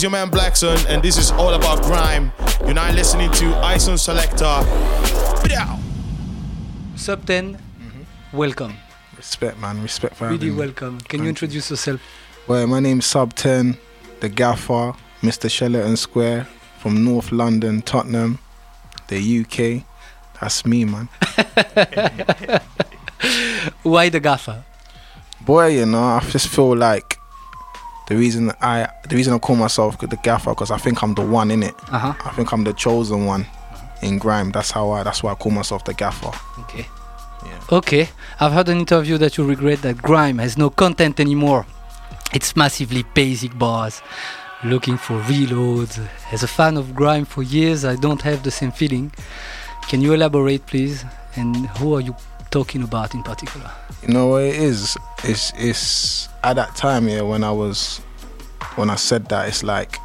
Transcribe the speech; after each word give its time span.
It's 0.00 0.02
your 0.02 0.12
man 0.12 0.30
Blackson, 0.30 0.82
and 0.88 1.02
this 1.02 1.18
is 1.18 1.30
all 1.32 1.52
about 1.52 1.82
grime. 1.82 2.32
You're 2.60 2.72
now 2.72 2.90
listening 2.90 3.30
to 3.32 3.52
Ison 3.74 3.98
Selector. 3.98 4.64
Sub 6.96 7.26
10, 7.26 7.56
mm-hmm. 7.56 8.02
welcome. 8.34 8.76
Respect, 9.14 9.58
man. 9.58 9.82
Respect 9.82 10.16
for 10.16 10.30
Really 10.30 10.50
welcome. 10.52 11.00
Can 11.00 11.06
Thank 11.06 11.22
you 11.24 11.28
introduce 11.28 11.68
you. 11.68 11.74
yourself? 11.74 12.00
Well, 12.48 12.66
my 12.66 12.80
name's 12.80 13.04
Sub 13.04 13.34
10, 13.34 13.76
the 14.20 14.30
gaffer, 14.30 14.94
Mr. 15.20 15.50
Sheleton 15.50 15.98
Square 15.98 16.46
from 16.78 17.04
North 17.04 17.30
London, 17.30 17.82
Tottenham, 17.82 18.38
the 19.08 19.40
UK. 19.40 19.84
That's 20.40 20.64
me, 20.64 20.86
man. 20.86 21.10
Why 23.82 24.08
the 24.08 24.20
gaffer? 24.20 24.64
Boy, 25.42 25.66
you 25.66 25.84
know, 25.84 26.02
I 26.02 26.20
just 26.20 26.48
feel 26.48 26.74
like 26.74 27.19
the 28.10 28.16
reason 28.16 28.52
I 28.60 28.88
the 29.08 29.14
reason 29.14 29.32
I 29.32 29.38
call 29.38 29.54
myself 29.54 29.96
the 29.96 30.18
gaffer 30.24 30.50
because 30.50 30.72
I 30.72 30.78
think 30.78 31.00
I'm 31.02 31.14
the 31.14 31.24
one 31.24 31.52
in 31.52 31.62
it. 31.62 31.74
Uh-huh. 31.92 32.12
I 32.24 32.30
think 32.32 32.52
I'm 32.52 32.64
the 32.64 32.72
chosen 32.72 33.24
one 33.24 33.46
in 34.02 34.18
grime. 34.18 34.50
That's 34.50 34.72
how 34.72 34.90
I. 34.90 35.04
That's 35.04 35.22
why 35.22 35.30
I 35.30 35.36
call 35.36 35.52
myself 35.52 35.84
the 35.84 35.94
gaffer. 35.94 36.32
Okay. 36.62 36.86
Yeah. 37.46 37.60
Okay. 37.70 38.08
I've 38.40 38.50
heard 38.50 38.68
an 38.68 38.78
interview 38.78 39.16
that 39.18 39.38
you 39.38 39.44
regret 39.44 39.82
that 39.82 40.02
grime 40.02 40.38
has 40.38 40.58
no 40.58 40.70
content 40.70 41.20
anymore. 41.20 41.66
It's 42.34 42.56
massively 42.56 43.04
basic 43.14 43.56
bars. 43.56 44.02
Looking 44.64 44.96
for 44.96 45.20
reloads. 45.20 46.04
As 46.32 46.42
a 46.42 46.48
fan 46.48 46.76
of 46.76 46.96
grime 46.96 47.24
for 47.24 47.44
years, 47.44 47.84
I 47.84 47.94
don't 47.94 48.20
have 48.22 48.42
the 48.42 48.50
same 48.50 48.72
feeling. 48.72 49.12
Can 49.88 50.00
you 50.00 50.14
elaborate, 50.14 50.66
please? 50.66 51.04
And 51.36 51.68
who 51.78 51.94
are 51.94 52.00
you 52.00 52.16
talking 52.50 52.82
about 52.82 53.14
in 53.14 53.22
particular? 53.22 53.70
You 54.02 54.08
know 54.12 54.26
what 54.26 54.42
it 54.42 54.56
is? 54.56 54.96
It's 55.22 55.52
it's 55.56 56.28
at 56.42 56.56
that 56.56 56.74
time, 56.74 57.08
yeah, 57.08 57.20
when 57.20 57.44
I 57.44 57.52
was 57.52 58.00
when 58.80 58.90
I 58.90 58.96
said 58.96 59.26
that, 59.26 59.46
it's 59.46 59.62
like 59.62 59.98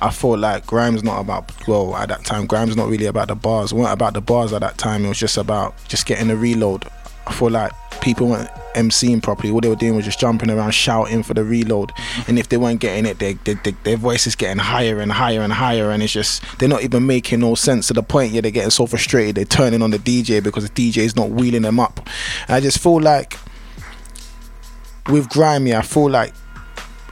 I 0.00 0.10
thought 0.10 0.38
like 0.38 0.66
Grime's 0.66 1.04
not 1.04 1.20
about 1.20 1.52
well 1.68 1.94
at 1.96 2.08
that 2.08 2.24
time. 2.24 2.46
Grime's 2.46 2.76
not 2.76 2.88
really 2.88 3.06
about 3.06 3.28
the 3.28 3.34
bars. 3.34 3.72
It 3.72 3.76
wasn't 3.76 3.94
about 3.94 4.14
the 4.14 4.20
bars 4.20 4.52
at 4.52 4.60
that 4.62 4.78
time. 4.78 5.04
It 5.04 5.08
was 5.08 5.18
just 5.18 5.36
about 5.36 5.74
just 5.88 6.06
getting 6.06 6.28
the 6.28 6.36
reload. 6.36 6.86
I 7.26 7.32
feel 7.32 7.50
like 7.50 7.72
people 8.00 8.28
weren't 8.28 8.50
emceeing 8.74 9.22
properly. 9.22 9.52
All 9.52 9.60
they 9.60 9.68
were 9.68 9.76
doing 9.76 9.94
was 9.94 10.04
just 10.04 10.18
jumping 10.18 10.50
around, 10.50 10.72
shouting 10.72 11.22
for 11.22 11.34
the 11.34 11.44
reload. 11.44 11.92
And 12.26 12.38
if 12.38 12.48
they 12.48 12.56
weren't 12.56 12.80
getting 12.80 13.06
it, 13.06 13.20
they, 13.20 13.34
they, 13.34 13.54
they, 13.54 13.72
their 13.84 13.96
voice 13.96 14.26
is 14.26 14.34
getting 14.34 14.58
higher 14.58 14.98
and 14.98 15.12
higher 15.12 15.40
and 15.40 15.52
higher. 15.52 15.90
And 15.90 16.02
it's 16.02 16.12
just 16.12 16.42
they're 16.58 16.68
not 16.68 16.82
even 16.82 17.06
making 17.06 17.40
no 17.40 17.54
sense 17.54 17.86
to 17.88 17.94
the 17.94 18.02
point. 18.02 18.32
Yeah, 18.32 18.40
they're 18.40 18.50
getting 18.50 18.70
so 18.70 18.86
frustrated. 18.86 19.36
They're 19.36 19.44
turning 19.44 19.82
on 19.82 19.90
the 19.90 19.98
DJ 19.98 20.42
because 20.42 20.68
the 20.68 20.90
DJ 20.90 20.98
is 20.98 21.14
not 21.14 21.30
wheeling 21.30 21.62
them 21.62 21.78
up. 21.78 22.00
And 22.48 22.56
I 22.56 22.60
just 22.60 22.78
feel 22.78 23.00
like 23.00 23.38
with 25.08 25.28
Grimy, 25.28 25.74
I 25.74 25.82
feel 25.82 26.10
like 26.10 26.32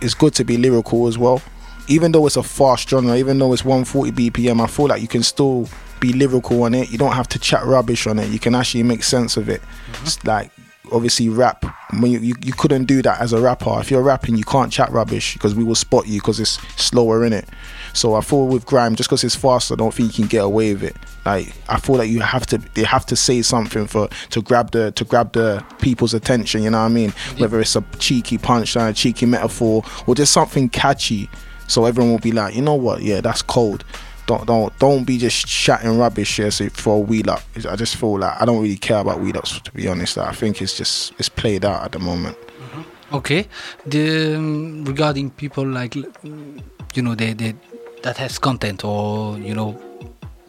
it's 0.01 0.15
good 0.15 0.35
to 0.35 0.45
be 0.45 0.57
lyrical 0.57 1.07
as 1.07 1.19
well. 1.19 1.43
Even 1.89 2.13
though 2.13 2.27
it's 2.27 2.37
a 2.37 2.43
fast 2.43 2.89
genre, 2.89 3.17
even 3.17 3.39
though 3.39 3.53
it's 3.53 3.65
140 3.65 4.13
BPM, 4.13 4.63
I 4.63 4.67
feel 4.67 4.87
like 4.87 5.03
you 5.03 5.09
can 5.09 5.23
still 5.23 5.69
be 5.99 6.13
lyrical 6.13 6.63
on 6.63 6.75
it. 6.75 6.91
You 6.91 6.99
don't 6.99 7.13
have 7.13 7.29
to 7.29 7.39
chat 7.39 7.65
rubbish 7.65 8.07
on 8.07 8.19
it. 8.19 8.31
You 8.31 8.39
can 8.39 8.55
actually 8.55 8.83
make 8.83 9.03
sense 9.03 9.37
of 9.37 9.49
it. 9.49 9.61
Mm-hmm. 9.61 10.07
It's 10.07 10.25
like 10.25 10.53
obviously 10.93 11.29
rap 11.29 11.65
when 11.99 12.11
you, 12.11 12.19
you, 12.21 12.35
you 12.43 12.53
couldn't 12.53 12.85
do 12.85 13.03
that 13.03 13.21
as 13.21 13.33
a 13.33 13.41
rapper. 13.41 13.79
If 13.81 13.91
you're 13.91 14.03
rapping 14.03 14.37
you 14.37 14.45
can't 14.45 14.73
chat 14.73 14.91
rubbish 14.91 15.35
because 15.35 15.55
we 15.55 15.65
will 15.65 15.75
spot 15.75 16.07
you 16.07 16.21
because 16.21 16.41
it's 16.41 16.59
slower 16.81 17.25
in 17.25 17.33
it 17.33 17.49
so 17.93 18.15
i 18.15 18.21
feel 18.21 18.47
with 18.47 18.65
grime 18.67 18.95
just 18.95 19.09
because 19.09 19.25
it's 19.25 19.35
faster 19.35 19.75
i 19.75 19.77
don't 19.77 19.93
think 19.93 20.09
you 20.17 20.25
can 20.25 20.29
get 20.29 20.45
away 20.45 20.73
with 20.73 20.85
it. 20.85 20.97
Like 21.27 21.53
i 21.69 21.79
feel 21.79 21.97
like 21.97 22.09
you 22.09 22.21
have 22.21 22.47
to 22.47 22.59
they 22.75 22.85
have 22.85 23.05
to 23.07 23.17
say 23.17 23.43
something 23.43 23.87
for 23.87 24.09
to 24.31 24.43
grab 24.43 24.71
the 24.71 24.93
to 24.93 25.05
grab 25.05 25.33
the 25.33 25.65
people's 25.81 26.15
attention 26.15 26.63
you 26.63 26.71
know 26.71 26.79
what 26.79 26.85
i 26.85 26.89
mean? 26.89 27.13
Yeah. 27.35 27.43
whether 27.43 27.61
it's 27.61 27.77
a 27.77 27.85
cheeky 27.99 28.39
punchline 28.39 28.91
a 28.91 28.93
cheeky 28.93 29.27
metaphor 29.27 29.85
or 30.07 30.15
just 30.15 30.33
something 30.33 30.69
catchy. 30.69 31.29
So 31.67 31.85
everyone 31.85 32.11
will 32.11 32.19
be 32.19 32.33
like 32.33 32.55
you 32.55 32.63
know 32.63 32.75
what? 32.75 33.03
Yeah 33.03 33.21
that's 33.21 33.43
cold 33.43 33.85
don't 34.31 34.47
don't 34.47 34.79
don't 34.79 35.05
be 35.05 35.19
just 35.19 35.47
chatting 35.47 35.99
rubbish 35.99 36.37
here 36.37 36.51
so 36.51 36.69
for 36.71 36.97
a 36.97 37.01
wheel 37.01 37.31
up. 37.31 37.43
I 37.69 37.75
just 37.75 37.97
feel 37.97 38.19
like 38.19 38.41
I 38.41 38.45
don't 38.45 38.63
really 38.63 38.77
care 38.77 38.99
about 38.99 39.21
wheel 39.21 39.37
ups 39.37 39.61
to 39.61 39.73
be 39.73 39.89
honest. 39.89 40.19
I 40.19 40.33
think 40.33 40.63
it's 40.63 40.77
just 40.77 41.13
it's 41.19 41.29
played 41.29 41.65
out 41.65 41.85
at 41.85 41.93
the 41.93 41.99
moment. 41.99 42.37
Mm-hmm. 42.37 43.17
Okay, 43.17 43.49
the 43.87 44.37
um, 44.37 44.85
regarding 44.85 45.31
people 45.31 45.67
like 45.67 45.97
you 45.97 47.03
know 47.03 47.15
they, 47.17 47.33
they 47.33 47.55
that 48.03 48.17
has 48.19 48.39
content 48.39 48.85
or 48.85 49.37
you 49.39 49.55
know 49.55 49.73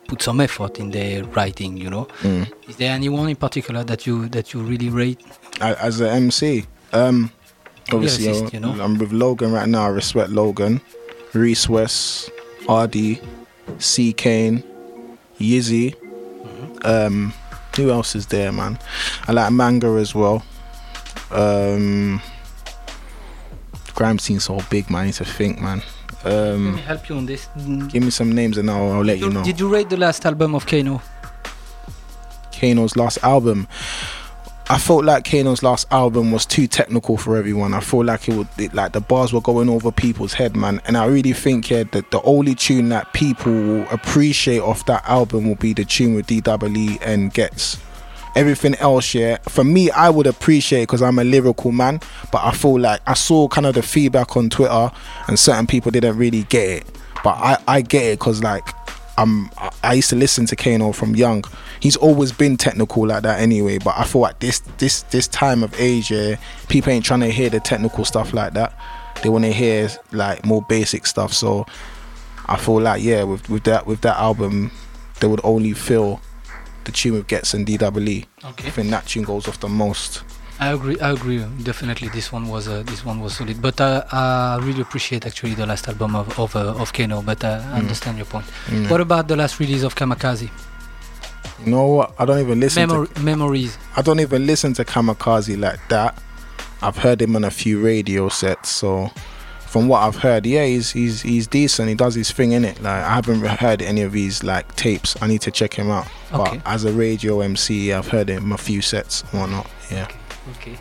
put 0.07 0.21
some 0.21 0.39
effort 0.41 0.79
in 0.79 0.91
their 0.91 1.23
writing. 1.23 1.75
You 1.77 1.89
know, 1.89 2.05
mm. 2.21 2.51
is 2.69 2.75
there 2.75 2.93
anyone 2.93 3.29
in 3.29 3.35
particular 3.35 3.83
that 3.85 4.05
you 4.05 4.29
that 4.29 4.53
you 4.53 4.61
really 4.61 4.89
rate? 4.89 5.21
As 5.59 6.01
an 6.01 6.07
MC, 6.07 6.65
um, 6.93 7.31
obviously 7.91 8.27
assist, 8.27 8.53
you 8.53 8.59
know? 8.59 8.79
I'm 8.79 8.99
with 8.99 9.11
Logan 9.11 9.51
right 9.51 9.67
now. 9.67 9.85
I 9.85 9.89
respect 9.89 10.29
Logan, 10.29 10.81
Reese 11.33 11.67
West, 11.67 12.29
RD. 12.69 13.19
C 13.79 14.13
Kane, 14.13 14.63
Yizzy. 15.39 15.95
Um, 16.83 17.33
who 17.75 17.91
else 17.91 18.15
is 18.15 18.27
there, 18.27 18.51
man? 18.51 18.77
I 19.27 19.31
like 19.31 19.51
Manga 19.51 19.87
as 19.87 20.13
well. 20.13 20.43
Um, 21.31 22.21
grime 23.95 24.19
scene's 24.19 24.45
so 24.45 24.59
big, 24.69 24.89
man. 24.89 25.01
I 25.01 25.05
need 25.05 25.13
to 25.15 25.25
think, 25.25 25.61
man. 25.61 25.81
Um, 26.23 26.65
Let 26.65 26.75
me 26.75 26.81
help 26.81 27.09
you 27.09 27.15
on 27.15 27.25
this. 27.25 27.47
Give 27.87 28.03
me 28.03 28.09
some 28.09 28.33
names 28.33 28.57
and 28.57 28.69
I'll, 28.69 28.91
I'll 28.91 29.03
let 29.03 29.19
you, 29.19 29.27
you, 29.27 29.33
know. 29.33 29.43
Did 29.43 29.59
you 29.59 29.69
rate 29.69 29.89
the 29.89 29.97
last 29.97 30.25
album 30.25 30.53
of 30.53 30.65
Kano? 30.65 31.01
Kano's 32.51 32.95
last 32.95 33.17
album. 33.23 33.67
I 34.71 34.77
felt 34.77 35.03
like 35.03 35.25
Kano's 35.25 35.63
last 35.63 35.85
album 35.91 36.31
was 36.31 36.45
too 36.45 36.65
technical 36.65 37.17
for 37.17 37.35
everyone. 37.35 37.73
I 37.73 37.81
feel 37.81 38.05
like 38.05 38.29
it 38.29 38.35
would 38.35 38.47
it, 38.57 38.73
like 38.73 38.93
the 38.93 39.01
bars 39.01 39.33
were 39.33 39.41
going 39.41 39.67
over 39.67 39.91
people's 39.91 40.31
head, 40.31 40.55
man. 40.55 40.79
And 40.85 40.95
I 40.95 41.07
really 41.07 41.33
think 41.33 41.69
yeah, 41.69 41.83
that 41.91 42.09
the 42.11 42.21
only 42.21 42.55
tune 42.55 42.87
that 42.87 43.11
people 43.11 43.51
will 43.51 43.89
appreciate 43.89 44.61
off 44.61 44.85
that 44.85 45.03
album 45.09 45.49
will 45.49 45.55
be 45.55 45.73
the 45.73 45.83
tune 45.83 46.15
with 46.15 46.27
DWE 46.27 46.99
and 47.01 47.33
Ghetts. 47.33 47.81
Everything 48.37 48.75
else, 48.75 49.13
yeah, 49.13 49.39
for 49.49 49.65
me, 49.65 49.91
I 49.91 50.09
would 50.09 50.25
appreciate 50.25 50.83
because 50.83 51.01
I'm 51.01 51.19
a 51.19 51.25
lyrical 51.25 51.73
man. 51.73 51.99
But 52.31 52.45
I 52.45 52.51
feel 52.51 52.79
like 52.79 53.01
I 53.05 53.15
saw 53.15 53.49
kind 53.49 53.67
of 53.67 53.75
the 53.75 53.83
feedback 53.83 54.37
on 54.37 54.49
Twitter, 54.49 54.89
and 55.27 55.37
certain 55.37 55.67
people 55.67 55.91
didn't 55.91 56.15
really 56.15 56.43
get 56.43 56.69
it. 56.69 56.99
But 57.25 57.31
I 57.31 57.57
I 57.67 57.81
get 57.81 58.03
it 58.03 58.19
because 58.19 58.41
like 58.41 58.69
I'm 59.17 59.51
I 59.83 59.95
used 59.95 60.09
to 60.11 60.15
listen 60.15 60.45
to 60.45 60.55
Kano 60.55 60.93
from 60.93 61.13
young. 61.13 61.43
He's 61.81 61.95
always 61.95 62.31
been 62.31 62.57
technical 62.57 63.07
like 63.07 63.23
that 63.23 63.39
anyway. 63.39 63.79
But 63.79 63.95
I 63.97 64.05
feel 64.05 64.21
like 64.21 64.39
this 64.39 64.59
this 64.77 65.01
this 65.03 65.27
time 65.27 65.63
of 65.63 65.77
age, 65.79 66.11
yeah, 66.11 66.37
people 66.69 66.91
ain't 66.91 67.05
trying 67.05 67.21
to 67.21 67.31
hear 67.31 67.49
the 67.49 67.59
technical 67.59 68.05
stuff 68.05 68.33
like 68.33 68.53
that. 68.53 68.77
They 69.23 69.29
want 69.29 69.45
to 69.45 69.51
hear 69.51 69.89
like 70.11 70.45
more 70.45 70.61
basic 70.61 71.05
stuff. 71.05 71.33
So 71.33 71.65
I 72.47 72.57
feel 72.57 72.79
like 72.79 73.03
yeah, 73.03 73.23
with 73.23 73.49
with 73.49 73.63
that 73.63 73.87
with 73.87 74.01
that 74.01 74.17
album, 74.17 74.71
they 75.19 75.27
would 75.27 75.41
only 75.43 75.73
feel 75.73 76.21
the 76.83 76.91
tune 76.91 77.13
with 77.13 77.27
Ghetts 77.27 77.53
and 77.53 77.65
DWE. 77.65 78.25
Okay. 78.43 78.67
I 78.67 78.71
think 78.71 78.89
that 78.89 79.07
tune 79.07 79.23
goes 79.23 79.47
off 79.47 79.59
the 79.59 79.69
most. 79.69 80.23
I 80.59 80.73
agree. 80.73 80.99
I 80.99 81.11
agree. 81.11 81.43
Definitely, 81.63 82.09
this 82.09 82.31
one 82.31 82.47
was 82.47 82.67
uh, 82.67 82.83
this 82.83 83.03
one 83.03 83.19
was 83.19 83.37
solid. 83.37 83.59
But 83.61 83.81
uh, 83.81 84.05
I 84.11 84.59
really 84.61 84.81
appreciate 84.81 85.25
actually 85.25 85.55
the 85.55 85.65
last 85.65 85.87
album 85.87 86.15
of 86.15 86.39
of, 86.39 86.55
uh, 86.55 86.75
of 86.77 86.93
Kano. 86.93 87.23
But 87.23 87.43
uh, 87.43 87.63
I 87.65 87.77
mm. 87.77 87.79
understand 87.79 88.17
your 88.17 88.27
point. 88.27 88.45
Mm. 88.67 88.89
What 88.89 89.01
about 89.01 89.27
the 89.27 89.35
last 89.35 89.59
release 89.59 89.81
of 89.81 89.95
Kamakaze? 89.95 90.51
You 91.63 91.71
know 91.71 91.87
what? 91.87 92.13
I 92.17 92.25
don't 92.25 92.39
even 92.39 92.59
listen. 92.59 92.87
Memor- 92.87 93.07
to, 93.07 93.21
memories. 93.21 93.77
I 93.95 94.01
don't 94.01 94.19
even 94.19 94.45
listen 94.45 94.73
to 94.75 94.85
Kamakaze 94.85 95.59
like 95.59 95.79
that. 95.89 96.21
I've 96.81 96.97
heard 96.97 97.21
him 97.21 97.35
on 97.35 97.43
a 97.43 97.51
few 97.51 97.79
radio 97.79 98.29
sets, 98.29 98.69
so 98.69 99.11
from 99.67 99.87
what 99.87 100.01
I've 100.01 100.15
heard, 100.17 100.45
yeah, 100.45 100.65
he's 100.65 100.91
he's 100.91 101.21
he's 101.21 101.47
decent. 101.47 101.87
He 101.89 101.95
does 101.95 102.15
his 102.15 102.31
thing 102.31 102.51
in 102.51 102.65
it. 102.65 102.81
Like 102.81 103.03
I 103.03 103.13
haven't 103.15 103.41
heard 103.45 103.81
any 103.81 104.01
of 104.01 104.13
his 104.13 104.43
like 104.43 104.75
tapes. 104.75 105.15
I 105.21 105.27
need 105.27 105.41
to 105.41 105.51
check 105.51 105.73
him 105.73 105.89
out. 105.91 106.07
Okay. 106.33 106.57
But 106.57 106.61
as 106.65 106.83
a 106.83 106.91
radio 106.91 107.41
MC, 107.41 107.93
I've 107.93 108.07
heard 108.07 108.29
him 108.29 108.51
a 108.51 108.57
few 108.57 108.81
sets 108.81 109.23
and 109.31 109.41
whatnot. 109.41 109.69
Yeah. 109.91 110.05
Okay. 110.05 110.71
Okay. 110.71 110.79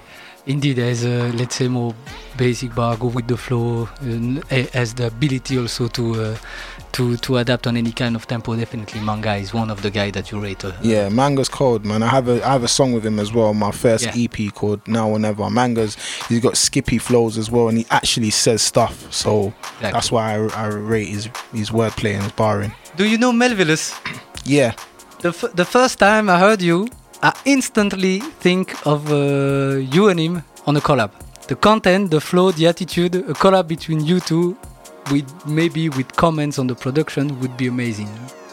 Indeed, 0.51 0.81
as 0.81 1.05
a 1.05 1.31
let's 1.33 1.55
say 1.55 1.69
more 1.69 1.95
basic 2.37 2.75
bar, 2.75 2.97
go 2.97 3.07
with 3.07 3.29
the 3.29 3.37
flow, 3.37 3.85
uh, 3.85 4.65
has 4.73 4.95
the 4.95 5.07
ability 5.07 5.57
also 5.57 5.87
to 5.87 6.23
uh, 6.25 6.37
to 6.91 7.17
to 7.19 7.37
adapt 7.37 7.69
on 7.69 7.77
any 7.77 7.93
kind 7.93 8.17
of 8.17 8.27
tempo. 8.27 8.57
Definitely, 8.57 9.01
Manga 9.01 9.37
is 9.37 9.55
one 9.55 9.71
of 9.71 9.81
the 9.83 9.91
guys 9.91 10.11
that 10.15 10.33
you 10.33 10.41
rate. 10.41 10.65
Uh, 10.65 10.73
yeah, 10.83 11.09
Manga's 11.09 11.49
cold, 11.49 11.85
man. 11.85 12.03
I 12.03 12.09
have 12.09 12.27
a 12.27 12.45
I 12.45 12.51
have 12.51 12.65
a 12.65 12.69
song 12.69 12.93
with 12.93 13.07
him 13.07 13.21
as 13.21 13.33
well. 13.33 13.55
My 13.55 13.71
first 13.71 14.05
yeah. 14.05 14.25
EP 14.25 14.53
called 14.53 14.87
Now 14.89 15.09
or 15.09 15.21
Never. 15.21 15.49
Manga's 15.51 15.97
he's 16.29 16.41
got 16.41 16.57
skippy 16.57 16.99
flows 16.99 17.39
as 17.39 17.49
well, 17.49 17.69
and 17.69 17.79
he 17.79 17.87
actually 17.91 18.31
says 18.31 18.61
stuff. 18.61 19.07
So 19.13 19.55
exactly. 19.77 19.93
that's 19.93 20.11
why 20.11 20.35
I, 20.35 20.65
I 20.65 20.67
rate 20.67 21.11
his 21.11 21.29
his 21.53 21.71
wordplay 21.71 22.15
and 22.15 22.25
his 22.25 22.33
barring. 22.33 22.73
Do 22.97 23.07
you 23.07 23.19
know 23.19 23.31
Melvillous? 23.31 23.95
Yeah. 24.45 24.75
The, 25.21 25.29
f- 25.29 25.55
the 25.55 25.67
first 25.67 25.99
time 25.99 26.29
I 26.29 26.39
heard 26.41 26.63
you, 26.63 26.89
I 27.23 27.35
instantly 27.45 28.21
think 28.21 28.75
of 28.87 29.13
uh, 29.13 29.77
you 29.77 30.09
and 30.09 30.19
him 30.19 30.43
on 30.67 30.77
a 30.77 30.81
collab. 30.81 31.11
The 31.49 31.55
content, 31.55 32.11
the 32.11 32.21
flow, 32.21 32.51
the 32.51 32.67
attitude, 32.67 33.15
a 33.15 33.35
collab 33.35 33.69
between 33.69 34.01
you 34.07 34.21
two, 34.21 34.57
with 35.11 35.29
maybe 35.47 35.91
with 35.91 36.11
comments 36.17 36.59
on 36.59 36.67
the 36.67 36.75
production 36.75 37.39
would 37.41 37.57
be 37.59 37.67
amazing. 37.67 38.07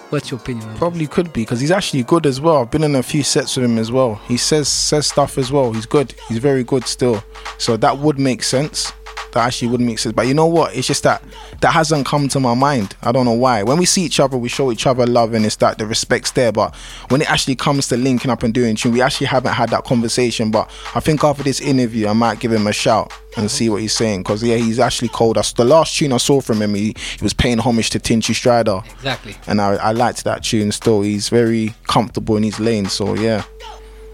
What's 0.09 0.31
your 0.31 0.39
opinion? 0.41 0.67
Probably 0.75 1.05
this? 1.05 1.15
could 1.15 1.31
be 1.31 1.43
because 1.43 1.61
he's 1.61 1.71
actually 1.71 2.03
good 2.03 2.25
as 2.25 2.41
well. 2.41 2.57
I've 2.57 2.71
been 2.71 2.83
in 2.83 2.95
a 2.95 3.03
few 3.03 3.23
sets 3.23 3.55
with 3.55 3.63
him 3.63 3.77
as 3.77 3.89
well. 3.89 4.15
He 4.27 4.35
says 4.35 4.67
says 4.67 5.07
stuff 5.07 5.37
as 5.37 5.49
well. 5.49 5.71
He's 5.71 5.85
good. 5.85 6.13
He's 6.27 6.39
very 6.39 6.65
good 6.65 6.85
still. 6.85 7.23
So 7.57 7.77
that 7.77 7.97
would 7.97 8.19
make 8.19 8.43
sense. 8.43 8.91
That 9.33 9.45
actually 9.45 9.69
would 9.69 9.81
make 9.81 9.99
sense. 9.99 10.13
But 10.13 10.27
you 10.27 10.33
know 10.33 10.45
what? 10.45 10.75
It's 10.75 10.87
just 10.87 11.03
that 11.03 11.21
that 11.61 11.71
hasn't 11.71 12.05
come 12.05 12.27
to 12.29 12.39
my 12.39 12.53
mind. 12.53 12.95
I 13.01 13.11
don't 13.11 13.25
know 13.25 13.33
why. 13.33 13.63
When 13.63 13.77
we 13.77 13.85
see 13.85 14.03
each 14.03 14.19
other, 14.19 14.37
we 14.37 14.49
show 14.49 14.71
each 14.71 14.87
other 14.87 15.05
love, 15.05 15.33
and 15.33 15.45
it's 15.45 15.55
that 15.57 15.77
the 15.77 15.85
respect's 15.85 16.31
there. 16.31 16.51
But 16.51 16.75
when 17.09 17.21
it 17.21 17.29
actually 17.29 17.55
comes 17.55 17.87
to 17.89 17.97
linking 17.97 18.31
up 18.31 18.43
and 18.43 18.53
doing 18.53 18.75
tune, 18.75 18.93
we 18.93 19.01
actually 19.01 19.27
haven't 19.27 19.53
had 19.53 19.69
that 19.69 19.83
conversation. 19.83 20.51
But 20.51 20.69
I 20.95 20.99
think 20.99 21.23
after 21.23 21.43
this 21.43 21.59
interview, 21.59 22.07
I 22.07 22.13
might 22.13 22.39
give 22.39 22.51
him 22.51 22.67
a 22.67 22.73
shout 22.73 23.11
and 23.37 23.51
see 23.51 23.69
what 23.69 23.81
he's 23.81 23.93
saying 23.93 24.23
because 24.23 24.43
yeah, 24.43 24.55
he's 24.55 24.79
actually 24.79 25.09
cold. 25.09 25.37
Us 25.37 25.53
the 25.53 25.65
last 25.65 25.95
tune 25.97 26.11
I 26.11 26.17
saw 26.17 26.41
from 26.41 26.61
him, 26.61 26.73
he, 26.73 26.95
he 27.17 27.23
was 27.23 27.33
paying 27.33 27.59
homage 27.59 27.89
to 27.91 27.99
Tinchy 27.99 28.33
Stryder. 28.33 28.85
Exactly. 28.93 29.35
And 29.45 29.61
I, 29.61 29.75
I 29.75 29.91
liked 29.91 30.23
that 30.23 30.43
tune 30.43 30.71
still. 30.71 31.01
He's 31.01 31.29
very 31.29 31.73
comfortable 31.87 32.37
in 32.37 32.43
his 32.43 32.59
lane. 32.59 32.87
So 32.87 33.13
yeah. 33.15 33.43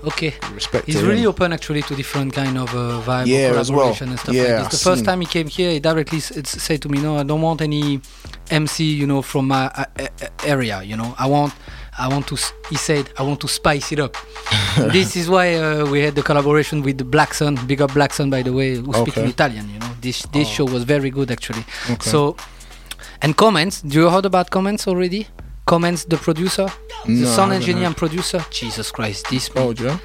Okay. 0.06 0.34
Respect 0.54 0.86
He's 0.86 1.02
really 1.02 1.22
him. 1.24 1.30
open 1.30 1.54
actually 1.54 1.82
to 1.84 1.96
different 1.96 2.34
kind 2.34 2.58
of 2.58 2.70
uh, 2.76 3.02
vibe, 3.06 3.26
Yeah, 3.28 3.52
or 3.52 3.58
as 3.60 3.72
well. 3.72 3.80
collaboration 3.94 4.10
and 4.10 4.20
stuff 4.20 4.36
Yeah, 4.36 4.44
like 4.62 4.70
this. 4.72 4.82
The 4.84 4.90
first 4.90 5.06
time 5.06 5.22
he 5.22 5.28
came 5.28 5.48
here, 5.48 5.72
he 5.72 5.80
directly 5.80 6.18
s- 6.18 6.34
said 6.62 6.82
to 6.82 6.90
me, 6.90 7.00
"No, 7.00 7.18
I 7.18 7.24
don't 7.24 7.42
want 7.42 7.62
any 7.62 8.02
MC, 8.52 8.84
you 8.84 9.08
know, 9.08 9.22
from 9.22 9.48
my 9.48 9.66
uh, 9.68 9.86
uh, 10.00 10.04
uh, 10.22 10.28
area. 10.46 10.82
You 10.84 10.98
know, 10.98 11.16
I 11.18 11.28
want." 11.28 11.54
I 11.96 12.08
want 12.08 12.26
to. 12.28 12.36
s- 12.36 12.52
He 12.72 12.76
said, 12.76 13.06
"I 13.20 13.22
want 13.24 13.40
to 13.42 13.48
spice 13.48 13.92
it 13.92 14.00
up." 14.00 14.18
this 14.92 15.16
is 15.16 15.30
why 15.30 15.54
uh, 15.56 15.86
we 15.86 16.02
had 16.02 16.16
the 16.16 16.24
collaboration 16.24 16.82
with 16.82 16.98
the 16.98 17.04
Black 17.06 17.34
Sun. 17.36 17.54
Big 17.68 17.82
up 17.84 17.94
Black 17.94 18.14
Sun, 18.14 18.30
by 18.32 18.42
the 18.42 18.52
way, 18.52 18.76
who 18.78 18.92
speaks 18.94 19.18
in. 19.18 19.28
Italian. 19.30 19.70
You 19.70 19.80
know, 19.80 19.92
this 20.02 20.24
this 20.34 20.48
show 20.50 20.66
was 20.66 20.84
very 20.86 21.12
good 21.12 21.30
actually. 21.30 21.64
Okay. 21.92 22.10
So, 22.10 22.36
and 23.22 23.38
comments. 23.38 23.82
Do 23.84 24.00
you 24.02 24.10
heard 24.10 24.26
about 24.26 24.50
comments 24.50 24.88
already? 24.88 25.28
Comments, 25.66 26.04
the 26.06 26.18
producer, 26.18 26.68
the 27.06 27.12
No, 27.12 27.32
I 27.32 27.36
sound 27.36 27.54
engineer 27.54 27.86
and 27.86 27.96
producer. 27.98 28.46
Jesus 28.50 28.92
Christ, 28.92 29.28
this 29.30 29.50
Oh, 29.56 29.72
yeah. 29.72 29.98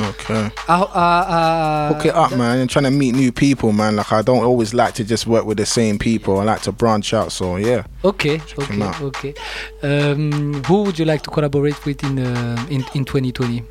Okay. 0.00 0.50
Uh, 0.68 0.82
uh, 0.82 0.98
uh, 0.98 1.94
Hook 1.94 2.06
it 2.06 2.14
up, 2.14 2.30
man. 2.36 2.58
And 2.58 2.70
trying 2.70 2.84
to 2.84 2.90
meet 2.90 3.16
new 3.16 3.32
people, 3.32 3.72
man. 3.72 3.96
Like 3.96 4.12
I 4.12 4.22
don't 4.22 4.44
always 4.44 4.72
like 4.72 4.94
to 4.94 5.04
just 5.04 5.26
work 5.26 5.44
with 5.44 5.58
the 5.58 5.66
same 5.66 5.98
people. 5.98 6.38
I 6.38 6.44
like 6.44 6.62
to 6.62 6.72
branch 6.72 7.12
out. 7.12 7.32
So 7.32 7.56
yeah. 7.56 7.84
Okay, 8.04 8.38
him 8.38 8.82
okay, 8.82 9.04
okay. 9.04 9.34
Um, 9.82 10.62
who 10.64 10.84
would 10.84 10.98
you 10.98 11.04
like 11.04 11.22
to 11.22 11.30
collaborate 11.30 11.84
with 11.84 12.04
in 12.04 12.20
uh, 12.20 12.66
in 12.70 12.84
in 12.94 13.04
2020? 13.04 13.64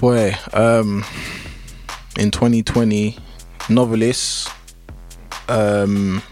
Boy, 0.00 0.36
um, 0.52 1.04
in 2.18 2.30
2020, 2.30 3.16
novelist. 3.68 4.50
Um, 5.48 6.22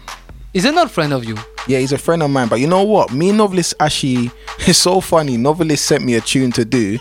an 0.53 0.77
old 0.77 0.91
friend 0.91 1.13
of 1.13 1.25
you. 1.25 1.37
Yeah, 1.67 1.79
he's 1.79 1.91
a 1.91 1.97
friend 1.97 2.23
of 2.23 2.29
mine. 2.31 2.47
But 2.47 2.59
you 2.59 2.67
know 2.67 2.83
what? 2.83 3.13
Me 3.13 3.29
and 3.29 3.37
Novelist 3.37 3.73
actually, 3.79 4.31
it's 4.59 4.79
so 4.79 5.01
funny. 5.01 5.37
Novelist 5.37 5.85
sent 5.85 6.03
me 6.03 6.15
a 6.15 6.21
tune 6.21 6.51
to 6.53 6.65
do, 6.65 6.99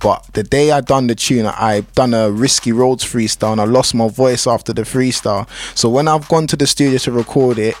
but 0.00 0.26
the 0.34 0.42
day 0.42 0.70
I 0.72 0.80
done 0.80 1.06
the 1.06 1.14
tune, 1.14 1.46
I 1.46 1.80
done 1.94 2.14
a 2.14 2.30
Risky 2.30 2.72
Roadz 2.72 3.02
freestyle, 3.02 3.52
and 3.52 3.60
I 3.60 3.64
lost 3.64 3.94
my 3.94 4.08
voice 4.08 4.46
after 4.46 4.72
the 4.72 4.82
freestyle. 4.82 5.48
So 5.76 5.88
when 5.88 6.08
I've 6.08 6.28
gone 6.28 6.46
to 6.48 6.56
the 6.56 6.66
studio 6.66 6.98
to 6.98 7.12
record 7.12 7.58
it. 7.58 7.76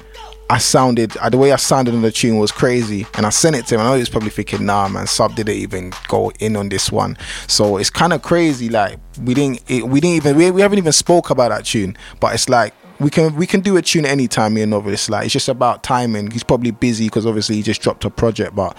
I 0.50 0.58
sounded 0.58 1.16
uh, 1.16 1.30
the 1.30 1.38
way 1.38 1.52
I 1.52 1.56
sounded 1.56 1.94
on 1.94 2.02
the 2.02 2.12
tune 2.12 2.38
was 2.38 2.52
crazy, 2.52 3.06
and 3.14 3.24
I 3.24 3.30
sent 3.30 3.56
it 3.56 3.66
to 3.68 3.76
him. 3.76 3.80
I 3.80 3.84
know 3.84 3.94
he 3.94 4.00
was 4.00 4.10
probably 4.10 4.28
thinking, 4.28 4.66
"Nah, 4.66 4.88
man, 4.88 5.06
sub 5.06 5.34
didn't 5.34 5.54
even 5.54 5.90
go 6.06 6.32
in 6.38 6.54
on 6.54 6.68
this 6.68 6.92
one." 6.92 7.16
So 7.46 7.78
it's 7.78 7.88
kind 7.88 8.12
of 8.12 8.20
crazy. 8.20 8.68
Like 8.68 8.98
we 9.22 9.32
didn't, 9.32 9.62
it, 9.68 9.88
we 9.88 10.00
didn't 10.00 10.16
even, 10.16 10.36
we, 10.36 10.50
we 10.50 10.60
haven't 10.60 10.76
even 10.76 10.92
spoke 10.92 11.30
about 11.30 11.48
that 11.48 11.64
tune. 11.64 11.96
But 12.20 12.34
it's 12.34 12.50
like 12.50 12.74
we 13.00 13.10
can, 13.10 13.34
we 13.36 13.46
can 13.46 13.60
do 13.60 13.76
a 13.76 13.82
tune 13.82 14.04
anytime. 14.06 14.54
Me 14.54 14.62
and 14.62 14.70
Novelist, 14.70 15.10
like 15.10 15.24
it's 15.24 15.32
just 15.32 15.48
about 15.48 15.82
timing. 15.82 16.30
He's 16.30 16.44
probably 16.44 16.70
busy 16.70 17.06
because 17.06 17.26
obviously 17.26 17.56
he 17.56 17.62
just 17.62 17.80
dropped 17.80 18.04
a 18.04 18.10
project, 18.10 18.54
but 18.54 18.76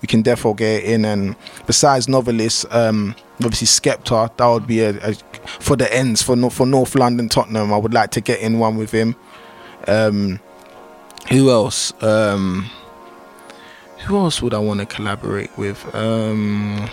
we 0.00 0.06
can 0.06 0.22
definitely 0.22 0.58
get 0.58 0.84
in. 0.84 1.04
And 1.04 1.36
besides 1.66 2.08
Novelist, 2.08 2.66
um, 2.72 3.14
obviously 3.42 3.66
Skepta, 3.66 4.36
that 4.36 4.46
would 4.46 4.66
be 4.66 4.80
a, 4.80 5.10
a 5.10 5.14
for 5.60 5.76
the 5.76 5.92
ends 5.94 6.22
for 6.22 6.50
for 6.50 6.66
North 6.66 6.94
London, 6.94 7.28
Tottenham. 7.28 7.72
I 7.72 7.76
would 7.76 7.94
like 7.94 8.10
to 8.12 8.20
get 8.20 8.40
in 8.40 8.58
one 8.58 8.76
with 8.76 8.90
him. 8.90 9.16
Um, 9.86 10.40
who 11.30 11.50
else? 11.50 11.92
Um, 12.02 12.70
who 14.06 14.16
else 14.16 14.40
would 14.40 14.54
I 14.54 14.58
want 14.58 14.80
to 14.80 14.86
collaborate 14.86 15.56
with? 15.58 15.94
Um, 15.94 16.88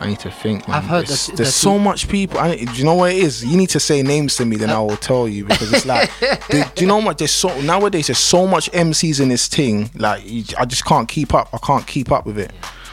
I 0.00 0.06
need 0.06 0.20
to 0.20 0.30
think. 0.30 0.68
Man. 0.68 0.76
I've 0.76 0.84
heard 0.84 1.06
there's, 1.06 1.26
there's 1.28 1.54
so 1.54 1.78
much 1.78 2.08
people. 2.08 2.38
I, 2.38 2.56
do 2.56 2.72
you 2.72 2.84
know 2.84 2.94
what 2.94 3.12
it 3.12 3.18
is? 3.18 3.44
You 3.44 3.56
need 3.56 3.70
to 3.70 3.80
say 3.80 4.02
names 4.02 4.36
to 4.36 4.44
me, 4.44 4.56
then 4.56 4.70
I 4.70 4.74
uh, 4.74 4.82
will 4.82 4.96
tell 4.96 5.28
you 5.28 5.44
because 5.44 5.72
it's 5.72 5.86
like, 5.86 6.10
do, 6.50 6.62
do 6.74 6.82
you 6.82 6.86
know 6.86 6.98
what? 6.98 7.18
There's 7.18 7.32
so 7.32 7.60
nowadays 7.62 8.06
there's 8.06 8.18
so 8.18 8.46
much 8.46 8.70
MCs 8.70 9.20
in 9.20 9.28
this 9.28 9.48
thing. 9.48 9.90
Like 9.96 10.22
you, 10.24 10.44
I 10.56 10.66
just 10.66 10.84
can't 10.84 11.08
keep 11.08 11.34
up. 11.34 11.48
I 11.52 11.58
can't 11.58 11.86
keep 11.86 12.12
up 12.12 12.26
with 12.26 12.38
it. 12.38 12.52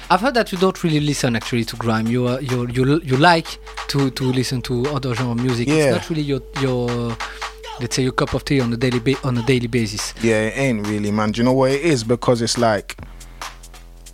I've 0.10 0.22
heard 0.22 0.36
that 0.36 0.52
you 0.52 0.58
don't 0.58 0.84
really 0.84 1.00
listen 1.00 1.36
actually 1.36 1.66
to 1.66 1.76
grime. 1.76 2.08
You 2.08 2.28
are 2.28 2.42
you 2.42 2.68
you 2.70 3.02
you 3.02 3.18
like 3.18 3.60
to 3.90 4.10
to 4.10 4.24
listen 4.24 4.62
to 4.64 4.88
other 4.88 5.14
genre 5.14 5.36
music. 5.36 5.68
Yeah. 5.68 5.76
It's 5.76 5.96
not 5.96 6.10
really 6.10 6.24
your 6.24 6.42
your 6.60 7.16
let's 7.80 7.96
say 7.96 8.04
your 8.04 8.14
cup 8.14 8.34
of 8.34 8.46
tea 8.46 8.62
on 8.62 8.74
a 8.74 8.78
daily 8.78 9.00
ba- 9.00 9.22
on 9.24 9.38
a 9.38 9.44
daily 9.44 9.68
basis. 9.68 10.14
Yeah, 10.22 10.42
it 10.42 10.58
ain't 10.58 10.88
really, 10.88 11.12
man. 11.12 11.32
Do 11.32 11.40
you 11.42 11.46
know 11.46 11.54
what 11.54 11.72
it 11.72 11.82
is? 11.82 12.04
Because 12.04 12.42
it's 12.42 12.58
like 12.58 12.98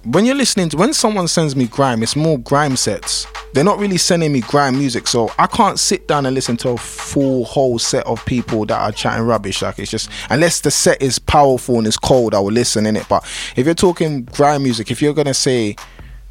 when 0.04 0.26
you're 0.26 0.36
listening 0.36 0.70
to 0.70 0.78
when 0.78 0.94
someone 0.94 1.28
sends 1.28 1.56
me 1.56 1.68
grime, 1.68 2.02
it's 2.02 2.16
more 2.16 2.40
grime 2.40 2.76
sets. 2.76 3.28
They're 3.54 3.64
not 3.64 3.80
really 3.80 3.98
sending 3.98 4.32
me 4.32 4.42
grime 4.42 4.78
music, 4.78 5.08
so 5.08 5.32
I 5.38 5.46
can't 5.46 5.78
sit 5.78 6.08
down 6.08 6.26
and 6.26 6.34
listen 6.34 6.58
to 6.58 6.70
a 6.70 6.78
full 6.78 7.46
whole 7.46 7.78
set 7.78 8.06
of 8.08 8.24
people 8.26 8.66
that 8.66 8.80
are 8.80 8.92
chatting 8.92 9.26
rubbish. 9.26 9.62
Like 9.62 9.78
it's 9.78 9.92
just 9.92 10.10
unless 10.30 10.62
the 10.62 10.72
set 10.72 11.02
is 11.02 11.20
powerful 11.20 11.78
and 11.78 11.86
it's 11.86 11.98
cold, 11.98 12.34
I 12.34 12.40
will 12.40 12.52
listen 12.52 12.86
in 12.86 12.96
it. 12.96 13.08
But 13.10 13.24
if 13.56 13.66
you're 13.66 13.76
talking 13.76 14.24
grime 14.26 14.64
music, 14.64 14.90
if 14.90 15.02
you're 15.02 15.14
gonna 15.14 15.34
say 15.34 15.76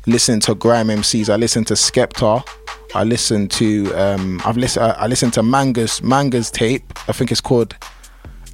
listen 0.07 0.41
to 0.41 0.55
grime 0.55 0.89
MCs, 0.89 1.29
I 1.29 1.37
listen 1.37 1.65
to 1.67 1.75
Skepta. 1.75 2.47
I 2.93 3.05
listen 3.05 3.47
to 3.49 3.95
um 3.95 4.41
I've 4.45 4.57
listened 4.57 4.87
I, 4.87 4.91
I 4.93 5.07
listened 5.07 5.33
to 5.35 5.43
Manga's 5.43 6.03
Manga's 6.03 6.51
tape. 6.51 6.93
I 7.09 7.13
think 7.13 7.31
it's 7.31 7.41
called 7.41 7.77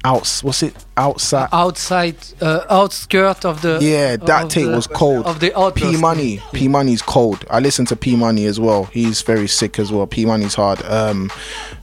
Outs 0.05 0.43
what's 0.43 0.63
it? 0.63 0.73
Outside 0.95 1.49
Outside, 1.51 2.15
uh, 2.41 2.61
outskirt 2.69 3.43
of 3.45 3.61
the 3.61 3.79
yeah, 3.81 4.15
that 4.17 4.49
tape 4.49 4.65
the- 4.67 4.75
was 4.75 4.87
cold. 4.87 5.25
of 5.25 5.39
the. 5.39 5.51
P 5.75 5.97
Money, 5.97 6.41
P 6.53 6.67
Money's 6.67 7.01
cold. 7.01 7.43
I 7.49 7.59
listen 7.59 7.85
to 7.87 7.95
P 7.95 8.15
Money 8.15 8.45
as 8.45 8.59
well. 8.59 8.85
He's 8.85 9.21
very 9.21 9.47
sick 9.47 9.79
as 9.79 9.91
well. 9.91 10.07
P 10.07 10.25
Money's 10.25 10.55
hard. 10.55 10.81
Um, 10.85 11.29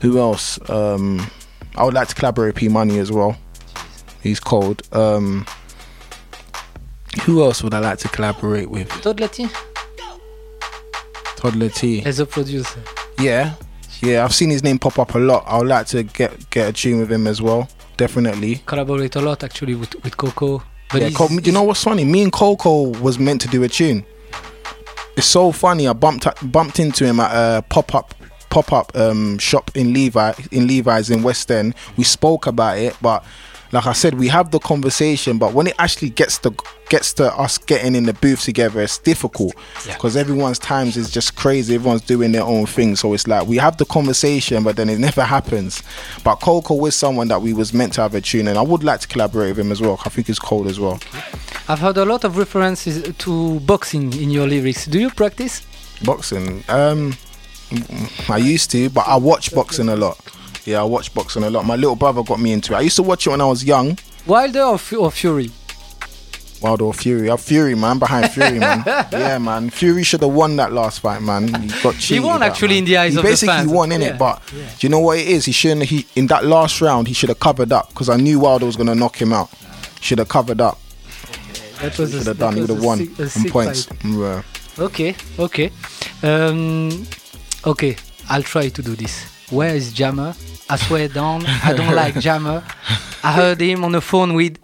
who 0.01 0.17
else? 0.19 0.57
Um, 0.69 1.29
I 1.75 1.83
would 1.83 1.93
like 1.93 2.07
to 2.07 2.15
collaborate 2.15 2.55
with 2.55 2.59
P 2.61 2.67
Money 2.69 2.99
as 2.99 3.11
well. 3.11 3.37
He's 4.23 4.39
cold. 4.39 4.81
Um, 4.91 5.45
who 7.23 7.43
else 7.43 7.61
would 7.63 7.73
I 7.73 7.79
like 7.79 7.99
to 7.99 8.07
collaborate 8.07 8.69
with? 8.69 8.89
Todd 9.01 9.17
Lati 9.17 9.49
Toddla 11.37 11.73
T. 11.73 12.01
as 12.05 12.19
a 12.19 12.25
producer. 12.25 12.79
Yeah, 13.19 13.53
yeah. 14.01 14.23
I've 14.23 14.33
seen 14.33 14.49
his 14.49 14.63
name 14.63 14.79
pop 14.79 14.97
up 14.99 15.15
a 15.15 15.19
lot. 15.19 15.43
I 15.47 15.57
would 15.57 15.67
like 15.67 15.87
to 15.87 16.03
get 16.03 16.49
get 16.49 16.69
a 16.69 16.73
tune 16.73 16.99
with 16.99 17.11
him 17.11 17.27
as 17.27 17.41
well. 17.41 17.69
Definitely. 17.97 18.61
Collaborate 18.65 19.15
a 19.15 19.21
lot 19.21 19.43
actually 19.43 19.75
with 19.75 19.95
with 20.03 20.17
Coco. 20.17 20.63
But 20.91 21.01
yeah, 21.01 21.09
Col- 21.11 21.31
you 21.31 21.51
know 21.51 21.63
what's 21.63 21.83
funny? 21.83 22.05
Me 22.05 22.21
and 22.21 22.31
Coco 22.31 22.89
was 22.99 23.17
meant 23.17 23.41
to 23.41 23.47
do 23.47 23.63
a 23.63 23.67
tune. 23.67 24.05
It's 25.17 25.27
so 25.27 25.51
funny. 25.51 25.87
I 25.87 25.93
bumped 25.93 26.27
bumped 26.51 26.79
into 26.79 27.05
him 27.05 27.19
at 27.19 27.31
a 27.31 27.61
pop 27.63 27.95
up 27.95 28.13
pop 28.49 28.71
up 28.71 28.95
um, 28.95 29.37
shop 29.37 29.71
in 29.75 29.93
Levi 29.93 30.33
in 30.51 30.67
Levi's 30.67 31.09
in 31.09 31.23
West 31.23 31.49
End. 31.49 31.73
We 31.97 32.03
spoke 32.03 32.47
about 32.47 32.77
it, 32.77 32.95
but 33.01 33.23
like 33.75 33.85
I 33.85 33.93
said, 33.93 34.15
we 34.15 34.27
have 34.29 34.51
the 34.51 34.59
conversation. 34.59 35.37
But 35.37 35.53
when 35.53 35.67
it 35.67 35.75
actually 35.77 36.09
gets 36.09 36.37
to 36.39 36.53
gets 36.89 37.13
to 37.13 37.33
us 37.37 37.57
getting 37.57 37.95
in 37.95 38.05
the 38.05 38.13
booth 38.13 38.41
together, 38.43 38.81
it's 38.81 38.97
difficult 38.99 39.53
Yeah. 39.87 39.93
because 39.95 40.15
everyone's 40.15 40.59
times 40.59 40.97
is 40.97 41.09
just 41.11 41.35
crazy. 41.35 41.75
Everyone's 41.75 42.01
doing 42.01 42.31
their 42.31 42.43
own 42.43 42.65
thing, 42.65 42.95
so 42.95 43.13
it's 43.13 43.27
like 43.27 43.47
we 43.47 43.57
have 43.57 43.77
the 43.77 43.85
conversation, 43.85 44.63
but 44.63 44.75
then 44.75 44.89
it 44.89 44.99
never 44.99 45.23
happens. 45.23 45.83
But 46.23 46.35
Coco 46.35 46.75
was 46.75 46.95
someone 46.95 47.27
that 47.29 47.41
we 47.41 47.53
was 47.53 47.73
meant 47.73 47.93
to 47.93 48.01
have 48.01 48.15
a 48.15 48.21
tune, 48.21 48.47
and 48.47 48.57
I 48.57 48.61
would 48.61 48.83
like 48.83 48.99
to 49.01 49.07
collaborate 49.07 49.49
with 49.55 49.65
him 49.65 49.71
as 49.71 49.81
well. 49.81 49.99
I 50.05 50.09
think 50.09 50.27
he's 50.27 50.39
cold 50.39 50.67
as 50.67 50.79
well. 50.79 50.99
I've 51.67 51.79
heard 51.79 51.97
a 51.97 52.05
lot 52.05 52.23
of 52.23 52.37
references 52.37 53.13
to 53.17 53.59
boxing 53.61 54.13
in 54.13 54.29
your 54.29 54.47
lyrics. 54.47 54.85
Do 54.85 54.99
you 54.99 55.09
practice? 55.09 55.63
Boxing. 56.03 56.63
Um, 56.69 57.15
I 58.29 58.37
used 58.37 58.69
to, 58.71 58.89
but 58.89 59.07
I 59.07 59.15
watch 59.17 59.53
boxing 59.53 59.89
a 59.89 59.95
lot. 59.95 60.17
Yeah, 60.65 60.81
I 60.81 60.83
watch 60.83 61.13
boxing 61.13 61.43
a 61.43 61.49
lot. 61.49 61.65
My 61.65 61.75
little 61.75 61.95
brother 61.95 62.23
got 62.23 62.39
me 62.39 62.51
into 62.51 62.73
it. 62.73 62.77
I 62.77 62.81
used 62.81 62.95
to 62.95 63.03
watch 63.03 63.27
it 63.27 63.29
when 63.29 63.41
I 63.41 63.45
was 63.45 63.63
young. 63.63 63.97
Wilder 64.25 64.63
or, 64.63 64.77
Fu- 64.79 64.97
or 64.97 65.11
Fury? 65.11 65.51
Wilder 66.61 66.85
or 66.85 66.93
Fury? 66.93 67.29
I'm 67.29 67.37
Fury, 67.37 67.75
man. 67.75 67.99
Behind 67.99 68.31
Fury, 68.31 68.57
man. 68.57 68.83
Yeah, 69.11 69.37
man. 69.37 69.69
Fury 69.69 70.01
should 70.03 70.21
have 70.21 70.31
won 70.33 70.55
that 70.55 70.71
last 70.73 71.01
fight, 71.01 71.21
man. 71.21 71.47
He 71.53 71.67
got 71.83 71.95
cheated. 71.95 72.23
won 72.23 72.41
out, 72.41 72.49
actually 72.49 72.79
in 72.79 72.85
the 72.85 72.97
eyes 72.97 73.13
he 73.13 73.19
of 73.19 73.23
the 73.23 73.29
fans. 73.29 73.41
basically 73.41 73.73
won 73.75 73.91
in 73.91 74.01
Yeah, 74.01 74.13
it, 74.15 74.17
but 74.17 74.41
yeah. 74.55 74.63
do 74.79 74.87
you 74.87 74.89
know 74.89 74.99
what 74.99 75.19
it 75.19 75.27
is? 75.27 75.45
He 75.45 75.51
shouldn't. 75.51 75.83
He 75.83 76.07
in 76.15 76.25
that 76.27 76.45
last 76.45 76.81
round, 76.81 77.07
he 77.07 77.13
should 77.13 77.29
have 77.29 77.39
covered 77.39 77.71
up 77.71 77.89
because 77.89 78.09
I 78.09 78.17
knew 78.17 78.39
Wilder 78.39 78.65
was 78.65 78.75
gonna 78.77 78.95
knock 78.95 79.15
him 79.21 79.31
out. 79.33 79.49
Should 80.01 80.17
have 80.17 80.29
covered 80.29 80.61
up. 80.61 80.79
That 81.81 81.97
was 81.99 82.11
Should 82.13 82.25
have 82.25 82.39
done. 82.39 82.55
He 82.55 82.61
would 82.61 82.69
have 82.71 82.83
won 82.83 82.97
sick- 83.15 83.29
sick 83.29 83.51
points. 83.51 83.87
Yeah. 84.03 84.41
Okay, 84.79 85.15
okay. 85.37 85.71
Um, 86.23 87.05
okay, 87.67 87.95
I'll 88.29 88.43
try 88.43 88.69
to 88.69 88.81
do 88.81 88.95
this. 88.95 89.25
Where 89.51 89.75
is 89.75 89.93
Jammer? 89.93 90.33
I 90.69 90.77
swear 90.77 91.07
down, 91.07 91.45
I 91.45 91.73
don't 91.73 91.95
like 92.03 92.19
Jammer. 92.19 92.63
I 93.23 93.31
heard 93.31 93.61
him 93.61 93.83
on 93.83 93.91
the 93.91 94.01
phone 94.01 94.33
with. 94.33 94.57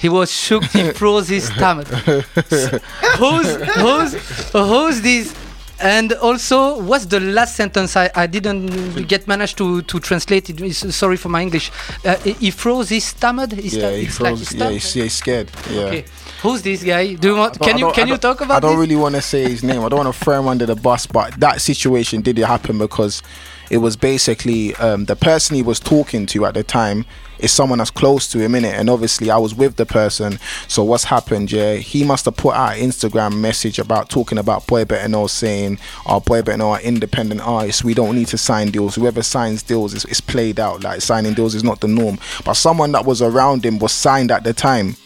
He 0.00 0.08
was 0.08 0.30
shook, 0.30 0.62
he 0.64 0.90
froze 0.92 1.28
his 1.28 1.44
stomach. 1.54 1.88
who's, 1.88 3.56
who's, 3.74 4.52
who's 4.52 5.00
this 5.02 5.34
And 5.80 6.12
also, 6.14 6.80
what's 6.82 7.06
the 7.06 7.20
last 7.20 7.54
sentence? 7.54 7.96
I, 7.96 8.10
I 8.14 8.26
didn't 8.26 9.06
get 9.06 9.28
managed 9.28 9.58
to, 9.58 9.82
to 9.82 10.00
translate 10.00 10.50
it. 10.50 10.74
Sorry 10.74 11.16
for 11.16 11.28
my 11.28 11.42
English. 11.42 11.70
Uh, 12.04 12.16
he 12.16 12.50
froze. 12.50 12.88
Stammered. 13.04 13.52
He 13.52 13.68
yeah, 13.68 13.90
he 13.92 14.06
froze. 14.06 14.40
Like 14.40 14.48
he 14.48 14.58
yeah, 14.58 14.70
he's, 14.70 14.92
he's 14.92 15.12
scared. 15.12 15.50
Yeah. 15.70 15.80
Okay. 15.82 16.04
Who's 16.42 16.62
this 16.62 16.82
guy? 16.82 17.14
Do 17.14 17.28
you 17.28 17.36
want? 17.36 17.60
Can 17.60 17.78
you 17.78 17.92
can 17.92 18.08
you 18.08 18.16
talk 18.16 18.40
about? 18.40 18.56
I 18.56 18.60
don't 18.60 18.72
this? 18.72 18.80
really 18.80 18.96
want 18.96 19.14
to 19.14 19.22
say 19.22 19.42
his 19.48 19.62
name. 19.62 19.84
I 19.84 19.88
don't 19.88 20.04
want 20.04 20.14
to 20.14 20.24
throw 20.24 20.40
him 20.40 20.48
under 20.48 20.66
the 20.66 20.74
bus. 20.74 21.06
But 21.06 21.38
that 21.38 21.60
situation 21.60 22.22
did 22.22 22.38
happen 22.38 22.78
because 22.78 23.22
it 23.70 23.78
was 23.78 23.96
basically 23.96 24.74
um, 24.76 25.04
the 25.04 25.16
person 25.16 25.56
he 25.56 25.62
was 25.62 25.80
talking 25.80 26.26
to 26.26 26.46
at 26.46 26.54
the 26.54 26.62
time 26.62 27.04
is 27.38 27.52
someone 27.52 27.78
that's 27.78 27.90
close 27.90 28.28
to 28.28 28.38
him 28.38 28.54
in 28.54 28.64
it 28.64 28.74
and 28.74 28.90
obviously 28.90 29.30
I 29.30 29.36
was 29.38 29.54
with 29.54 29.76
the 29.76 29.86
person. 29.86 30.38
So 30.66 30.82
what's 30.82 31.04
happened 31.04 31.52
yeah? 31.52 31.74
He 31.74 32.04
must 32.04 32.24
have 32.24 32.36
put 32.36 32.54
out 32.54 32.76
an 32.76 32.88
Instagram 32.88 33.38
message 33.38 33.78
about 33.78 34.10
talking 34.10 34.38
about 34.38 34.66
Boy 34.66 34.84
Better 34.84 35.08
Know 35.08 35.26
saying 35.26 35.78
our 36.06 36.16
oh, 36.16 36.20
Boy 36.20 36.42
Better 36.42 36.58
Know 36.58 36.72
are 36.72 36.80
independent 36.80 37.40
artists. 37.40 37.84
We 37.84 37.94
don't 37.94 38.14
need 38.14 38.28
to 38.28 38.38
sign 38.38 38.70
deals. 38.70 38.96
Whoever 38.96 39.22
signs 39.22 39.62
deals 39.62 39.94
is, 39.94 40.04
is 40.06 40.20
played 40.20 40.58
out. 40.58 40.82
Like 40.82 41.00
signing 41.00 41.34
deals 41.34 41.54
is 41.54 41.64
not 41.64 41.80
the 41.80 41.88
norm. 41.88 42.18
But 42.44 42.54
someone 42.54 42.92
that 42.92 43.04
was 43.04 43.22
around 43.22 43.64
him 43.64 43.78
was 43.78 43.92
signed 43.92 44.30
at 44.30 44.44
the 44.44 44.52
time 44.52 44.96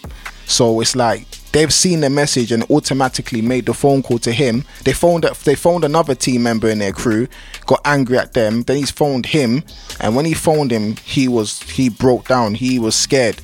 so 0.47 0.81
it's 0.81 0.97
like 0.97 1.27
they've 1.53 1.73
seen 1.73 2.01
the 2.01 2.11
message 2.11 2.51
and 2.51 2.69
automatically 2.71 3.43
made 3.43 3.67
the 3.67 3.75
phone 3.75 4.03
call 4.03 4.19
to 4.21 4.33
him. 4.33 4.65
They 4.85 4.93
phoned 4.93 5.25
they 5.45 5.55
phoned 5.55 5.85
another 5.85 6.15
team 6.15 6.43
member 6.43 6.69
in 6.69 6.79
their 6.79 6.93
crew, 6.93 7.29
got 7.67 7.81
angry 7.85 8.19
at 8.19 8.33
them. 8.33 8.63
Then 8.63 8.79
he's 8.79 8.91
phoned 8.91 9.27
him, 9.27 9.63
and 10.01 10.17
when 10.17 10.25
he 10.25 10.35
phoned 10.35 10.71
him, 10.71 10.97
he 11.05 11.29
was 11.29 11.63
he 11.63 11.89
broke 11.89 12.29
down. 12.29 12.55
He 12.55 12.79
was 12.79 12.95
scared, 12.95 13.41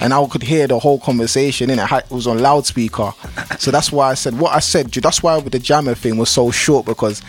and 0.00 0.14
I 0.14 0.26
could 0.26 0.42
hear 0.42 0.66
the 0.66 0.78
whole 0.78 1.00
conversation. 1.00 1.70
In 1.70 1.78
it, 1.78 1.92
it 1.92 2.10
was 2.10 2.26
on 2.26 2.38
loudspeaker, 2.38 3.12
so 3.58 3.70
that's 3.70 3.92
why 3.92 4.10
I 4.10 4.14
said 4.14 4.38
what 4.38 4.54
I 4.54 4.60
said. 4.60 4.90
That's 4.90 5.22
why 5.22 5.36
with 5.38 5.52
the 5.52 5.58
jammer 5.58 5.94
thing 5.94 6.16
was 6.16 6.30
so 6.30 6.50
short 6.50 6.86
because 6.86 7.22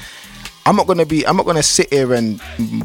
I'm 0.69 0.75
not 0.75 0.85
gonna 0.85 1.05
be. 1.07 1.25
I'm 1.25 1.35
not 1.35 1.47
gonna 1.47 1.63
sit 1.63 1.91
here 1.91 2.13
and 2.13 2.39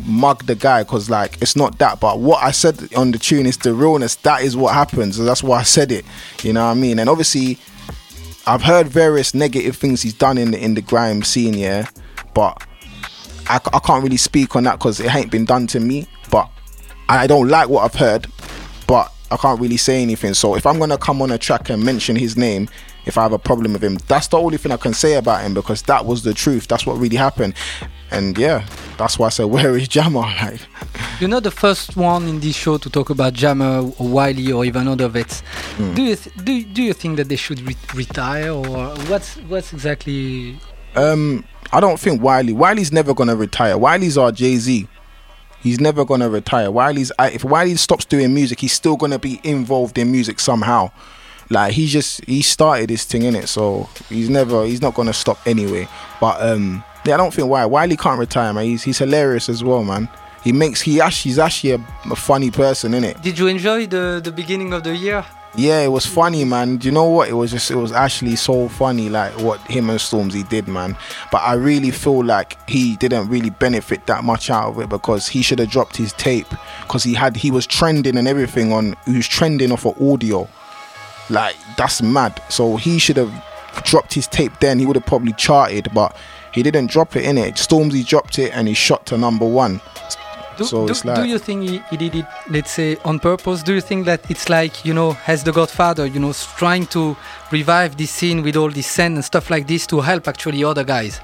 mug 0.07 0.47
the 0.47 0.55
guy 0.55 0.85
because 0.85 1.11
like 1.11 1.37
it's 1.43 1.55
not 1.55 1.79
that. 1.81 2.00
But 2.00 2.19
what 2.19 2.43
I 2.43 2.50
said 2.50 2.95
on 2.95 3.11
the 3.11 3.19
tune 3.19 3.45
is 3.45 3.59
the 3.59 3.75
realness. 3.75 4.14
That 4.14 4.41
is 4.41 4.57
what 4.57 4.73
happens. 4.73 5.19
So 5.19 5.25
that's 5.25 5.43
why 5.43 5.59
I 5.59 5.64
said 5.64 5.93
it. 5.93 6.07
You 6.43 6.55
know 6.55 6.64
what 6.64 6.71
I 6.71 6.75
mean? 6.75 6.99
And 6.99 7.11
obviously, 7.11 7.59
I've 8.47 8.62
heard 8.62 8.88
various 8.88 9.35
negative 9.35 9.76
things 9.76 10.00
he's 10.00 10.14
done 10.14 10.38
in 10.38 10.53
the 10.53 10.64
in 10.64 10.73
the 10.73 10.81
grime 10.81 11.23
scene. 11.23 11.53
Yeah, 11.53 11.87
but 12.33 12.67
I, 13.49 13.57
I 13.57 13.79
can't 13.81 14.03
really 14.03 14.17
speak 14.17 14.57
on 14.57 14.64
that 14.64 14.79
because 14.79 14.99
it 14.99 15.14
ain't 15.14 15.31
been 15.31 15.45
done 15.45 15.67
to 15.67 15.79
me. 15.79 16.07
But 16.31 16.49
I 17.11 17.26
don't 17.26 17.49
like 17.49 17.69
what 17.69 17.85
I've 17.85 18.00
heard. 18.00 18.29
But 18.87 19.12
I 19.31 19.37
can't 19.37 19.61
really 19.61 19.76
say 19.76 20.00
anything. 20.00 20.33
So 20.33 20.57
if 20.57 20.64
I'm 20.64 20.79
gonna 20.79 20.97
come 20.97 21.21
on 21.21 21.31
a 21.31 21.37
track 21.37 21.69
and 21.69 21.85
mention 21.85 22.17
his 22.17 22.35
name, 22.35 22.67
if 23.06 23.18
I 23.18 23.23
have 23.23 23.32
a 23.32 23.38
problem 23.38 23.75
with 23.75 23.84
him. 23.84 23.96
That's 24.08 24.28
the 24.28 24.38
only 24.38 24.56
thing 24.56 24.73
I 24.73 24.76
can 24.76 24.94
say 24.94 25.14
about 25.14 25.42
him 25.42 25.54
because 25.54 25.82
that 25.82 26.06
was 26.06 26.23
the 26.23 26.34
truth. 26.34 26.68
That's 26.68 26.87
what 26.87 26.94
really 26.94 27.16
happened. 27.16 27.54
And 28.11 28.37
yeah, 28.38 28.66
that's 28.96 29.18
why 29.18 29.26
I 29.26 29.30
said, 29.30 29.44
where 29.54 29.76
is 29.76 29.88
Jammer? 29.88 30.23
Like, 30.44 30.61
you're 31.20 31.30
not 31.30 31.42
the 31.42 31.50
first 31.50 31.96
one 31.96 32.26
in 32.28 32.40
this 32.40 32.54
show 32.56 32.76
to 32.78 32.90
talk 32.90 33.11
about 33.11 33.32
Jammer, 33.32 33.90
or 33.99 34.08
Wiley, 34.08 34.52
or 34.52 34.64
even 34.64 34.88
other 34.88 35.08
vets. 35.08 35.42
Mm. 35.76 35.94
Do 35.94 36.02
you 36.02 36.16
th- 36.16 36.37
do 36.44 36.64
do 36.64 36.82
you 36.82 36.92
think 36.92 37.16
that 37.16 37.28
they 37.28 37.37
should 37.37 37.61
re- 37.61 37.76
retire, 37.94 38.50
or 38.50 38.94
what's 39.08 39.37
what's 39.49 39.73
exactly? 39.73 40.58
Um, 40.96 41.44
I 41.73 41.80
don't 41.80 41.99
think 41.99 42.23
Wiley. 42.23 42.52
Wiley's 42.52 42.92
never 42.92 43.14
gonna 43.14 43.37
retire. 43.37 43.78
Wiley's 43.78 44.18
our 44.18 44.32
Jay 44.32 44.56
Z. 44.56 44.87
He's 45.62 45.80
never 45.80 46.04
gonna 46.04 46.28
retire. 46.28 46.70
Wiley's 46.70 47.11
if 47.18 47.44
Wiley 47.44 47.76
stops 47.76 48.04
doing 48.04 48.34
music, 48.34 48.61
he's 48.61 48.73
still 48.73 48.96
gonna 48.96 49.18
be 49.18 49.40
involved 49.44 49.99
in 49.99 50.12
music 50.12 50.40
somehow. 50.40 50.90
Like 51.51 51.73
he 51.73 51.87
just 51.87 52.25
he 52.25 52.43
started 52.43 52.91
this 52.91 53.05
thing 53.05 53.23
in 53.23 53.35
it, 53.35 53.49
so 53.49 53.89
he's 54.09 54.31
never 54.31 54.65
he's 54.65 54.81
not 54.83 54.95
gonna 54.95 55.13
stop 55.13 55.39
anyway. 55.47 55.89
But 56.21 56.41
um, 56.43 56.83
yeah, 57.05 57.15
I 57.15 57.17
don't 57.17 57.33
think 57.33 57.49
why 57.49 57.65
Wiley 57.67 57.97
can't 57.97 58.19
retire, 58.19 58.53
man. 58.53 58.65
He's 58.65 58.83
he's 58.83 58.99
hilarious 58.99 59.49
as 59.49 59.63
well, 59.63 59.85
man. 59.85 60.09
He 60.43 60.53
makes 60.53 60.81
he 60.81 61.01
actually 61.01 61.31
he's 61.31 61.39
actually 61.39 61.73
a, 61.73 61.87
a 62.11 62.17
funny 62.17 62.51
person, 62.51 62.95
in 62.95 63.05
it. 63.05 63.21
Did 63.23 63.39
you 63.39 63.47
enjoy 63.47 63.87
the 63.87 64.21
the 64.23 64.33
beginning 64.33 64.73
of 64.73 64.83
the 64.83 64.97
year? 64.97 65.25
Yeah, 65.57 65.83
it 65.83 65.89
was 65.89 66.05
funny, 66.05 66.45
man. 66.45 66.79
Do 66.79 66.89
you 66.89 66.93
know 66.93 67.05
what? 67.09 67.29
It 67.29 67.35
was 67.35 67.53
just, 67.53 67.71
it 67.71 67.77
was 67.77 67.93
actually 67.93 68.35
so 68.35 68.69
funny, 68.69 69.09
like 69.09 69.39
what 69.39 69.61
him 69.61 69.89
and 69.89 70.01
Stormzy 70.01 70.49
did, 70.49 70.67
man. 70.67 70.97
But 71.31 71.43
I 71.43 71.53
really 71.55 71.93
feel 71.93 72.25
like 72.25 72.59
he 72.69 72.97
didn't 72.97 73.29
really 73.29 73.51
benefit 73.51 74.05
that 74.07 74.25
much 74.25 74.51
out 74.51 74.71
of 74.71 74.81
it 74.81 74.89
because 74.89 75.29
he 75.29 75.43
should 75.43 75.61
have 75.61 75.71
dropped 75.71 75.97
his 75.97 76.13
tape 76.15 76.49
because 76.83 77.05
he 77.05 77.15
had, 77.15 77.37
he 77.37 77.53
was 77.53 77.69
trending 77.69 78.17
and 78.17 78.27
everything 78.27 78.73
on, 78.73 78.97
he 79.07 79.15
was 79.15 79.29
trending 79.29 79.71
off 79.71 79.87
of 79.87 80.01
audio. 80.03 80.49
Like 81.31 81.57
that's 81.76 82.02
mad. 82.02 82.43
So 82.49 82.76
he 82.76 82.99
should 82.99 83.16
have 83.16 83.33
dropped 83.85 84.14
his 84.14 84.26
tape 84.26 84.52
then. 84.61 84.78
He 84.78 84.87
would 84.87 84.97
have 84.97 85.07
probably 85.07 85.33
charted, 85.33 85.88
but 85.95 86.16
he 86.52 86.62
didn't 86.62 86.90
drop 86.90 87.16
it 87.16 87.25
in 87.25 87.38
it. 87.38 87.54
Stormzy 87.54 88.07
dropped 88.07 88.38
it 88.38 88.52
and 88.54 88.69
he 88.69 88.75
shot 88.75 89.07
to 89.07 89.19
number 89.19 89.47
one. 89.47 89.81
Do, 90.57 90.64
so 90.64 90.87
do, 90.87 90.95
like, 91.09 91.16
do 91.16 91.25
you 91.25 91.38
think 91.38 91.69
he, 91.69 91.78
he, 91.90 91.97
did 91.97 92.14
it, 92.14 92.26
let's 92.49 92.71
say, 92.71 92.97
on 93.04 93.19
purpose? 93.19 93.64
Do 93.64 93.75
you 93.75 93.81
think 93.81 94.07
that 94.07 94.31
it's 94.31 94.49
like, 94.49 94.85
you 94.85 94.95
know, 94.95 95.16
as 95.26 95.43
the 95.43 95.50
Godfather, 95.50 96.07
you 96.07 96.21
know, 96.21 96.33
trying 96.33 96.87
to 96.88 97.16
revive 97.50 97.97
this 97.97 98.12
scene 98.12 98.40
with 98.40 98.54
all 98.54 98.71
this 98.71 98.87
scent 98.87 99.16
and 99.16 99.25
stuff 99.25 99.50
like 99.50 99.66
this 99.66 99.85
to 99.88 100.00
help 100.00 100.28
actually 100.28 100.62
other 100.62 100.85
guys? 100.85 101.21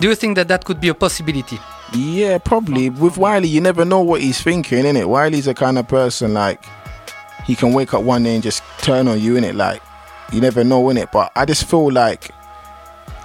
Do 0.00 0.08
you 0.08 0.14
think 0.14 0.36
that 0.36 0.48
that 0.48 0.64
could 0.64 0.80
be 0.80 0.88
a 0.88 0.94
possibility? 0.94 1.58
Yeah, 1.92 2.38
probably. 2.38 2.88
With 2.88 3.18
Wiley, 3.18 3.48
you 3.48 3.60
never 3.60 3.84
know 3.84 4.00
what 4.00 4.22
he's 4.22 4.40
thinking, 4.40 4.84
innit? 4.84 5.06
Wiley's 5.06 5.46
a 5.46 5.54
kind 5.54 5.76
of 5.76 5.86
person 5.86 6.32
like 6.32 6.64
he 7.50 7.56
can 7.56 7.72
wake 7.72 7.92
up 7.94 8.04
one 8.04 8.22
day 8.22 8.34
and 8.34 8.44
just 8.44 8.62
turn 8.78 9.08
on 9.08 9.20
you 9.20 9.34
in 9.34 9.42
it 9.42 9.56
like 9.56 9.82
you 10.32 10.40
never 10.40 10.62
know 10.62 10.88
in 10.88 10.96
it 10.96 11.10
but 11.10 11.32
i 11.34 11.44
just 11.44 11.64
feel 11.68 11.90
like 11.90 12.30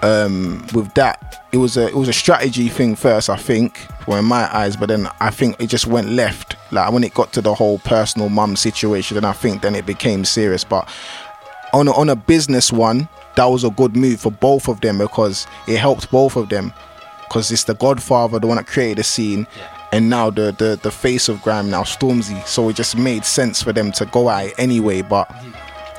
um, 0.01 0.65
with 0.73 0.93
that 0.95 1.47
it 1.51 1.57
was 1.57 1.77
a 1.77 1.87
it 1.87 1.95
was 1.95 2.09
a 2.09 2.13
strategy 2.13 2.67
thing 2.67 2.95
first 2.95 3.29
i 3.29 3.35
think 3.35 3.87
well 4.07 4.17
in 4.17 4.25
my 4.25 4.53
eyes 4.55 4.75
but 4.75 4.89
then 4.89 5.07
i 5.19 5.29
think 5.29 5.55
it 5.59 5.67
just 5.67 5.87
went 5.87 6.09
left. 6.09 6.55
Like 6.71 6.91
when 6.91 7.03
it 7.03 7.13
got 7.13 7.33
to 7.33 7.41
the 7.41 7.53
whole 7.53 7.79
personal 7.79 8.29
mum 8.29 8.55
situation 8.55 9.15
then 9.15 9.25
i 9.25 9.31
think 9.31 9.61
then 9.61 9.73
it 9.75 9.85
became 9.85 10.25
serious. 10.25 10.63
But 10.63 10.89
on 11.71 11.87
a, 11.87 11.93
on 11.93 12.09
a 12.09 12.15
business 12.15 12.71
one 12.71 13.07
that 13.35 13.45
was 13.45 13.63
a 13.63 13.69
good 13.69 13.95
move 13.95 14.19
for 14.19 14.31
both 14.31 14.67
of 14.67 14.81
them 14.81 14.97
because 14.97 15.47
it 15.67 15.77
helped 15.77 16.11
both 16.11 16.35
of 16.35 16.49
them 16.49 16.73
because 17.23 17.51
it's 17.51 17.63
the 17.63 17.75
godfather 17.75 18.39
the 18.39 18.47
one 18.47 18.57
that 18.57 18.67
created 18.67 18.97
the 18.97 19.03
scene. 19.03 19.47
Yeah 19.57 19.74
and 19.91 20.09
now 20.09 20.29
the, 20.29 20.51
the 20.51 20.79
the 20.81 20.91
face 20.91 21.29
of 21.29 21.41
grime 21.41 21.69
now 21.69 21.83
Stormzy. 21.83 22.45
So 22.45 22.69
it 22.69 22.75
just 22.75 22.97
made 22.97 23.25
sense 23.25 23.61
for 23.61 23.73
them 23.73 23.91
to 23.93 24.05
go 24.05 24.29
at 24.29 24.47
it 24.47 24.53
anyway. 24.57 25.01
But 25.01 25.29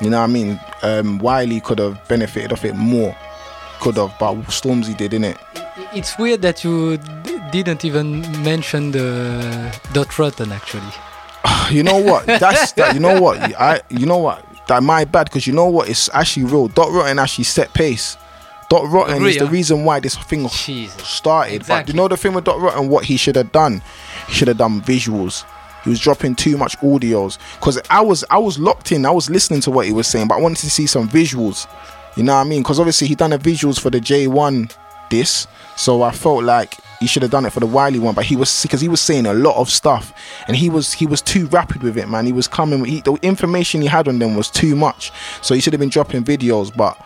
you 0.01 0.09
know 0.09 0.17
what 0.19 0.29
I 0.29 0.33
mean? 0.33 0.59
Um, 0.83 1.19
Wiley 1.19 1.59
could 1.59 1.79
have 1.79 2.05
benefited 2.07 2.51
of 2.51 2.63
it 2.63 2.75
more. 2.75 3.15
Could 3.79 3.97
have, 3.97 4.13
but 4.19 4.35
Stormzy 4.45 4.97
did, 4.97 5.13
in 5.13 5.23
it. 5.23 5.37
It's 5.93 6.17
weird 6.17 6.41
that 6.41 6.63
you 6.63 6.97
didn't 7.51 7.85
even 7.85 8.21
mention 8.43 8.91
the 8.91 9.79
dot 9.93 10.17
rotten 10.17 10.51
actually. 10.51 10.91
you 11.71 11.83
know 11.83 11.97
what? 12.01 12.25
That's 12.25 12.71
that. 12.73 12.93
You 12.93 12.99
know 12.99 13.21
what? 13.21 13.37
I. 13.59 13.81
You 13.89 14.05
know 14.05 14.17
what? 14.17 14.43
That 14.67 14.83
my 14.83 15.05
bad 15.05 15.25
because 15.25 15.47
you 15.47 15.53
know 15.53 15.67
what? 15.67 15.89
It's 15.89 16.09
actually 16.13 16.45
real. 16.45 16.67
Dot 16.67 16.91
rotten 16.91 17.19
actually 17.19 17.45
set 17.45 17.73
pace. 17.73 18.17
Dot 18.69 18.89
Rotten 18.89 19.25
is 19.25 19.37
the 19.37 19.45
reason 19.47 19.85
why 19.85 19.99
this 19.99 20.17
thing 20.17 20.47
Jesus. 20.49 21.01
started. 21.07 21.55
Exactly. 21.55 21.83
But 21.83 21.87
you 21.87 21.93
know 21.97 22.07
the 22.07 22.17
thing 22.17 22.33
with 22.33 22.43
Dot 22.43 22.59
Rotten, 22.59 22.89
what 22.89 23.05
he 23.05 23.15
should 23.15 23.37
have 23.37 23.51
done? 23.51 23.81
He 24.27 24.33
should 24.33 24.49
have 24.49 24.57
done 24.57 24.81
visuals. 24.81 25.45
He 25.83 25.89
was 25.89 26.01
dropping 26.01 26.35
too 26.35 26.57
much 26.57 26.77
audios 26.79 27.37
because 27.59 27.79
I 27.89 28.01
was 28.01 28.25
I 28.29 28.37
was 28.37 28.59
locked 28.59 28.91
in. 28.91 29.05
I 29.05 29.11
was 29.11 29.29
listening 29.29 29.61
to 29.61 29.71
what 29.71 29.85
he 29.85 29.93
was 29.93 30.07
saying, 30.07 30.27
but 30.27 30.35
I 30.35 30.41
wanted 30.41 30.57
to 30.57 30.69
see 30.69 30.85
some 30.85 31.07
visuals. 31.07 31.65
You 32.17 32.23
know 32.23 32.33
what 32.33 32.41
I 32.41 32.43
mean? 32.43 32.61
Because 32.61 32.79
obviously 32.79 33.07
he 33.07 33.15
done 33.15 33.29
the 33.29 33.37
visuals 33.37 33.79
for 33.79 33.89
the 33.89 33.99
J1 33.99 34.75
this, 35.09 35.47
so 35.77 36.01
I 36.01 36.11
felt 36.11 36.43
like 36.43 36.75
he 36.99 37.07
should 37.07 37.21
have 37.21 37.31
done 37.31 37.45
it 37.45 37.53
for 37.53 37.61
the 37.61 37.67
Wiley 37.67 37.99
one. 37.99 38.15
But 38.15 38.25
he 38.25 38.35
was 38.35 38.61
because 38.63 38.81
he 38.81 38.89
was 38.89 38.99
saying 38.99 39.27
a 39.27 39.33
lot 39.33 39.55
of 39.55 39.69
stuff, 39.69 40.13
and 40.47 40.57
he 40.57 40.69
was 40.69 40.91
he 40.91 41.05
was 41.05 41.21
too 41.21 41.47
rapid 41.47 41.83
with 41.83 41.97
it, 41.97 42.09
man. 42.09 42.25
He 42.25 42.33
was 42.33 42.49
coming. 42.49 42.83
He, 42.83 42.99
the 42.99 43.13
information 43.21 43.81
he 43.81 43.87
had 43.87 44.09
on 44.09 44.19
them 44.19 44.35
was 44.35 44.49
too 44.49 44.75
much, 44.75 45.13
so 45.41 45.55
he 45.55 45.61
should 45.61 45.71
have 45.71 45.79
been 45.79 45.89
dropping 45.89 46.25
videos, 46.25 46.75
but 46.75 46.97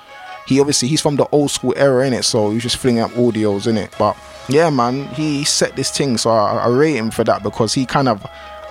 he 0.47 0.59
obviously 0.59 0.87
he's 0.87 1.01
from 1.01 1.15
the 1.15 1.27
old 1.31 1.51
school 1.51 1.73
era 1.75 2.05
in 2.05 2.13
it, 2.13 2.23
so 2.23 2.51
he's 2.51 2.63
just 2.63 2.77
filling 2.77 2.99
up 2.99 3.11
audios 3.11 3.67
in 3.67 3.77
it. 3.77 3.93
But 3.97 4.17
yeah, 4.49 4.69
man, 4.69 5.07
he 5.09 5.43
set 5.43 5.75
this 5.75 5.91
thing, 5.91 6.17
so 6.17 6.29
I, 6.29 6.57
I 6.57 6.67
rate 6.67 6.95
him 6.95 7.11
for 7.11 7.23
that 7.23 7.43
because 7.43 7.73
he 7.73 7.85
kind 7.85 8.07
of 8.07 8.21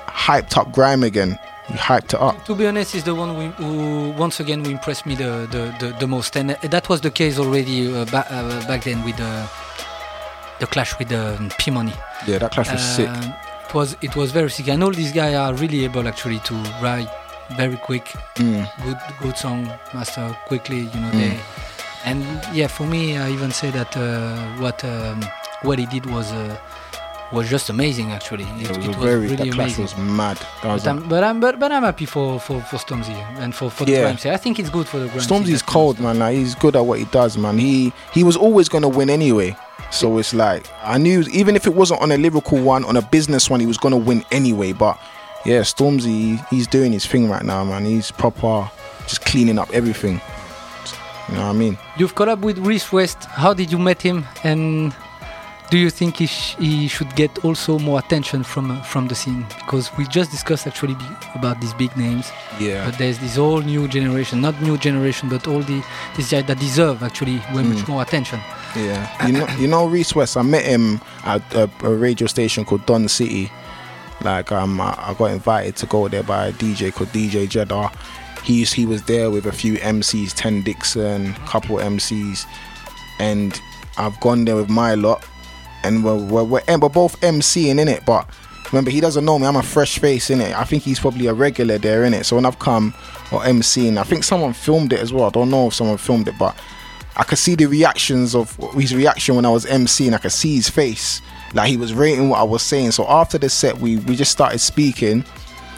hyped 0.06 0.56
up 0.56 0.72
grime 0.72 1.02
again. 1.02 1.38
He 1.68 1.74
hyped 1.74 2.14
it 2.14 2.20
up. 2.20 2.44
To 2.46 2.54
be 2.54 2.66
honest, 2.66 2.92
he's 2.92 3.04
the 3.04 3.14
one 3.14 3.34
who, 3.34 3.64
who 3.64 4.10
once 4.10 4.40
again 4.40 4.64
who 4.64 4.70
impressed 4.72 5.06
me 5.06 5.14
the, 5.14 5.46
the, 5.50 5.86
the, 5.86 5.96
the 6.00 6.06
most, 6.06 6.36
and 6.36 6.50
that 6.50 6.88
was 6.88 7.00
the 7.00 7.10
case 7.10 7.38
already 7.38 7.94
uh, 7.94 8.04
ba- 8.06 8.26
uh, 8.28 8.66
back 8.66 8.84
then 8.84 9.04
with 9.04 9.16
the 9.16 9.48
the 10.58 10.66
clash 10.66 10.98
with 10.98 11.08
the 11.08 11.36
um, 11.36 11.50
P 11.58 11.70
Money. 11.70 11.94
Yeah, 12.26 12.38
that 12.38 12.50
clash 12.52 12.70
was 12.70 12.80
uh, 12.80 12.96
sick. 12.96 13.34
It 13.68 13.74
was 13.74 13.96
it 14.02 14.16
was 14.16 14.32
very 14.32 14.50
sick, 14.50 14.68
and 14.68 14.82
all 14.82 14.90
these 14.90 15.12
guys 15.12 15.34
are 15.34 15.54
really 15.54 15.84
able 15.84 16.06
actually 16.08 16.40
to 16.40 16.54
write 16.82 17.08
very 17.56 17.76
quick, 17.76 18.04
mm. 18.36 18.66
good 18.82 18.98
good 19.20 19.36
song 19.36 19.66
master 19.94 20.36
quickly. 20.46 20.80
You 20.80 21.00
know, 21.00 21.10
mm. 21.10 21.20
they 21.20 21.40
and 22.04 22.24
yeah, 22.54 22.66
for 22.66 22.86
me, 22.86 23.16
I 23.16 23.30
even 23.30 23.50
say 23.50 23.70
that 23.70 23.96
uh, 23.96 24.36
what 24.62 24.84
um, 24.84 25.22
what 25.62 25.78
he 25.78 25.86
did 25.86 26.06
was. 26.06 26.32
Uh, 26.32 26.56
was 27.32 27.48
just 27.48 27.70
amazing 27.70 28.12
actually. 28.12 28.44
It, 28.44 28.62
it 28.62 28.76
was, 28.76 28.78
it 28.78 28.88
was 28.88 28.96
very, 28.96 29.28
really 29.28 29.50
amazing. 29.50 29.84
was 29.84 29.96
mad. 29.96 30.38
Was 30.64 30.84
but, 30.84 30.90
I'm, 30.90 31.08
but, 31.08 31.24
I'm, 31.24 31.40
but, 31.40 31.58
but 31.58 31.72
I'm 31.72 31.82
happy 31.82 32.06
for 32.06 32.40
for 32.40 32.60
for 32.62 32.76
Stormzy 32.76 33.14
and 33.38 33.54
for 33.54 33.70
for 33.70 33.84
the 33.84 33.92
yeah. 33.92 34.12
Grime 34.12 34.34
I 34.34 34.36
think 34.36 34.58
it's 34.58 34.70
good 34.70 34.88
for 34.88 34.98
the 34.98 35.06
Grime 35.06 35.20
Stormzy's 35.20 35.62
cold, 35.62 36.00
man. 36.00 36.18
Like, 36.18 36.36
he's 36.36 36.54
good 36.54 36.76
at 36.76 36.80
what 36.80 36.98
he 36.98 37.04
does, 37.06 37.38
man. 37.38 37.58
He 37.58 37.92
he 38.12 38.24
was 38.24 38.36
always 38.36 38.68
gonna 38.68 38.88
win 38.88 39.10
anyway. 39.10 39.56
So 39.90 40.18
it's 40.18 40.34
like 40.34 40.66
I 40.82 40.98
knew 40.98 41.22
even 41.32 41.56
if 41.56 41.66
it 41.66 41.74
wasn't 41.74 42.00
on 42.00 42.12
a 42.12 42.16
lyrical 42.16 42.58
one, 42.58 42.84
on 42.84 42.96
a 42.96 43.02
business 43.02 43.48
one, 43.48 43.60
he 43.60 43.66
was 43.66 43.78
gonna 43.78 43.96
win 43.96 44.24
anyway. 44.30 44.72
But 44.72 44.98
yeah, 45.44 45.60
Stormzy, 45.60 46.44
he's 46.48 46.66
doing 46.66 46.92
his 46.92 47.06
thing 47.06 47.28
right 47.30 47.44
now, 47.44 47.64
man. 47.64 47.84
He's 47.84 48.10
proper, 48.10 48.70
just 49.02 49.24
cleaning 49.24 49.58
up 49.58 49.70
everything. 49.72 50.20
You 51.28 51.36
know 51.36 51.42
what 51.42 51.50
I 51.50 51.52
mean? 51.52 51.78
You've 51.96 52.14
collabed 52.14 52.40
with 52.40 52.58
Reese 52.58 52.92
West. 52.92 53.24
How 53.24 53.54
did 53.54 53.70
you 53.70 53.78
meet 53.78 54.02
him, 54.02 54.26
and 54.42 54.94
do 55.70 55.78
you 55.78 55.88
think 55.88 56.16
he, 56.16 56.26
sh- 56.26 56.56
he 56.58 56.88
should 56.88 57.14
get 57.14 57.44
also 57.44 57.78
more 57.78 58.00
attention 58.00 58.42
from 58.42 58.72
uh, 58.72 58.82
from 58.82 59.06
the 59.06 59.14
scene? 59.14 59.46
Because 59.60 59.96
we 59.96 60.04
just 60.06 60.32
discussed 60.32 60.66
actually 60.66 60.96
about 61.34 61.60
these 61.60 61.72
big 61.74 61.96
names. 61.96 62.30
Yeah. 62.58 62.84
But 62.84 62.98
there's 62.98 63.18
this 63.20 63.36
whole 63.36 63.60
new 63.60 63.86
generation, 63.86 64.40
not 64.40 64.60
new 64.60 64.76
generation, 64.76 65.28
but 65.28 65.46
all 65.46 65.60
the 65.60 65.82
these 66.16 66.30
guys 66.30 66.44
that 66.46 66.58
deserve 66.58 67.02
actually 67.04 67.36
way 67.54 67.62
mm. 67.62 67.74
much 67.74 67.86
more 67.86 68.02
attention. 68.02 68.40
Yeah. 68.74 69.26
You 69.26 69.32
know, 69.32 69.46
you 69.58 69.68
know 69.68 69.86
Reese 69.86 70.14
West. 70.14 70.36
I 70.36 70.42
met 70.42 70.64
him 70.64 71.00
at 71.24 71.42
a, 71.54 71.70
a 71.84 71.94
radio 71.94 72.26
station 72.26 72.64
called 72.64 72.84
Don 72.86 73.08
City. 73.08 73.50
Like 74.22 74.52
um, 74.52 74.80
I 74.80 75.14
got 75.18 75.30
invited 75.30 75.76
to 75.76 75.86
go 75.86 76.08
there 76.08 76.22
by 76.22 76.48
a 76.48 76.52
DJ 76.52 76.92
called 76.92 77.10
DJ 77.10 77.48
Jeddah. 77.48 77.90
He's 78.44 78.72
he 78.72 78.86
was 78.86 79.02
there 79.04 79.30
with 79.30 79.46
a 79.46 79.52
few 79.52 79.74
MCs, 79.74 80.32
Ten 80.34 80.62
Dixon, 80.62 81.34
couple 81.46 81.76
MCs, 81.76 82.46
and 83.18 83.60
I've 83.98 84.18
gone 84.20 84.44
there 84.44 84.56
with 84.56 84.68
my 84.68 84.94
lot 84.94 85.24
and 85.82 86.04
we're, 86.04 86.16
we're, 86.16 86.44
we're, 86.44 86.62
we're 86.68 86.88
both 86.88 87.20
MCing 87.20 87.78
in 87.78 87.88
it, 87.88 88.04
but 88.04 88.28
remember 88.72 88.90
he 88.90 89.00
doesn't 89.00 89.24
know 89.24 89.38
me. 89.38 89.46
I'm 89.46 89.56
a 89.56 89.62
fresh 89.62 89.98
face 89.98 90.30
in 90.30 90.40
it. 90.40 90.56
I 90.56 90.64
think 90.64 90.82
he's 90.82 91.00
probably 91.00 91.26
a 91.26 91.34
regular 91.34 91.78
there 91.78 92.04
in 92.04 92.14
it. 92.14 92.24
So 92.24 92.36
when 92.36 92.46
I've 92.46 92.58
come 92.58 92.94
or 93.32 93.40
MCing, 93.40 93.98
I 93.98 94.04
think 94.04 94.24
someone 94.24 94.52
filmed 94.52 94.92
it 94.92 95.00
as 95.00 95.12
well. 95.12 95.24
I 95.24 95.30
don't 95.30 95.50
know 95.50 95.68
if 95.68 95.74
someone 95.74 95.98
filmed 95.98 96.28
it, 96.28 96.34
but 96.38 96.56
I 97.16 97.24
could 97.24 97.38
see 97.38 97.54
the 97.54 97.66
reactions 97.66 98.34
of 98.34 98.56
his 98.74 98.94
reaction 98.94 99.36
when 99.36 99.44
I 99.44 99.50
was 99.50 99.66
MCing. 99.66 100.14
I 100.14 100.18
could 100.18 100.32
see 100.32 100.56
his 100.56 100.68
face, 100.68 101.20
like 101.54 101.68
he 101.68 101.76
was 101.76 101.94
rating 101.94 102.28
what 102.28 102.38
I 102.38 102.44
was 102.44 102.62
saying. 102.62 102.92
So 102.92 103.06
after 103.08 103.38
the 103.38 103.48
set, 103.48 103.78
we 103.78 103.96
we 103.98 104.16
just 104.16 104.32
started 104.32 104.58
speaking 104.58 105.24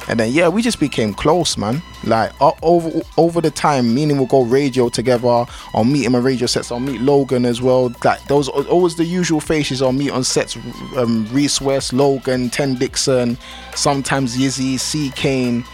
and 0.09 0.19
then 0.19 0.33
yeah, 0.33 0.49
we 0.49 0.63
just 0.63 0.81
became 0.81 1.15
close, 1.15 1.57
man. 1.57 1.81
Like 2.05 2.33
over 2.63 3.01
over 3.17 3.41
the 3.41 3.51
time, 3.51 3.95
meaning 3.95 4.19
we'll 4.19 4.27
go 4.27 4.43
radio 4.43 4.89
together. 4.89 5.45
I'll 5.75 5.85
meet 5.85 6.05
him 6.05 6.15
on 6.15 6.23
radio 6.23 6.47
sets. 6.47 6.73
I'll 6.73 6.81
meet 6.81 7.01
Logan 7.01 7.45
as 7.45 7.63
well. 7.63 7.93
Like 8.05 8.25
those 8.27 8.49
always 8.49 8.97
the 8.97 9.05
usual 9.05 9.41
faces. 9.41 9.81
I'll 9.81 9.93
meet 9.93 10.11
on 10.11 10.25
sets. 10.25 10.57
Um, 10.97 11.29
Reese 11.31 11.61
West, 11.61 11.93
Logan, 11.93 12.51
Ten 12.51 12.75
Dixon, 12.75 13.39
sometimes 13.75 14.37
Yizzy, 14.37 14.79
C 14.79 15.11
Kane. 15.11 15.65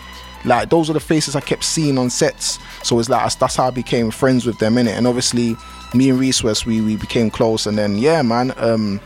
Like 0.44 0.68
those 0.68 0.90
are 0.90 0.94
the 0.94 1.00
faces 1.00 1.34
I 1.34 1.40
kept 1.40 1.64
seeing 1.64 1.96
on 1.96 2.10
sets. 2.10 2.58
So 2.82 2.98
it's 2.98 3.08
like 3.08 3.34
that's 3.38 3.56
how 3.56 3.68
I 3.68 3.70
became 3.70 4.10
friends 4.10 4.44
with 4.44 4.58
them 4.58 4.76
in 4.76 4.86
it. 4.88 4.92
And 4.92 5.06
obviously, 5.06 5.56
me 5.94 6.10
and 6.10 6.20
Reese 6.20 6.44
West, 6.44 6.66
we 6.66 6.82
we 6.82 6.96
became 6.96 7.30
close. 7.30 7.66
And 7.66 7.78
then 7.78 7.96
yeah, 7.96 8.20
man. 8.20 8.52
Um, 8.58 9.00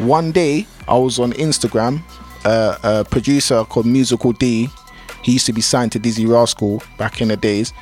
one 0.00 0.32
day 0.32 0.66
I 0.88 0.98
was 0.98 1.18
on 1.18 1.32
Instagram 1.32 2.02
a, 2.44 2.78
a 2.82 3.04
producer 3.04 3.64
called 3.64 3.86
Musical 3.86 4.32
D. 4.32 4.68
He 5.22 5.32
used 5.32 5.46
to 5.46 5.52
be 5.52 5.60
signed 5.60 5.92
to 5.92 6.00
Dizzee 6.00 6.28
Rascal 6.28 6.82
back 6.98 7.20
in 7.20 7.28
the 7.28 7.36
days. 7.36 7.72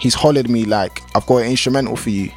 He's 0.00 0.14
hollered 0.14 0.48
me 0.48 0.64
like, 0.64 1.02
"I've 1.14 1.26
got 1.26 1.38
an 1.38 1.50
instrumental 1.50 1.96
for 1.96 2.10
you." 2.10 2.30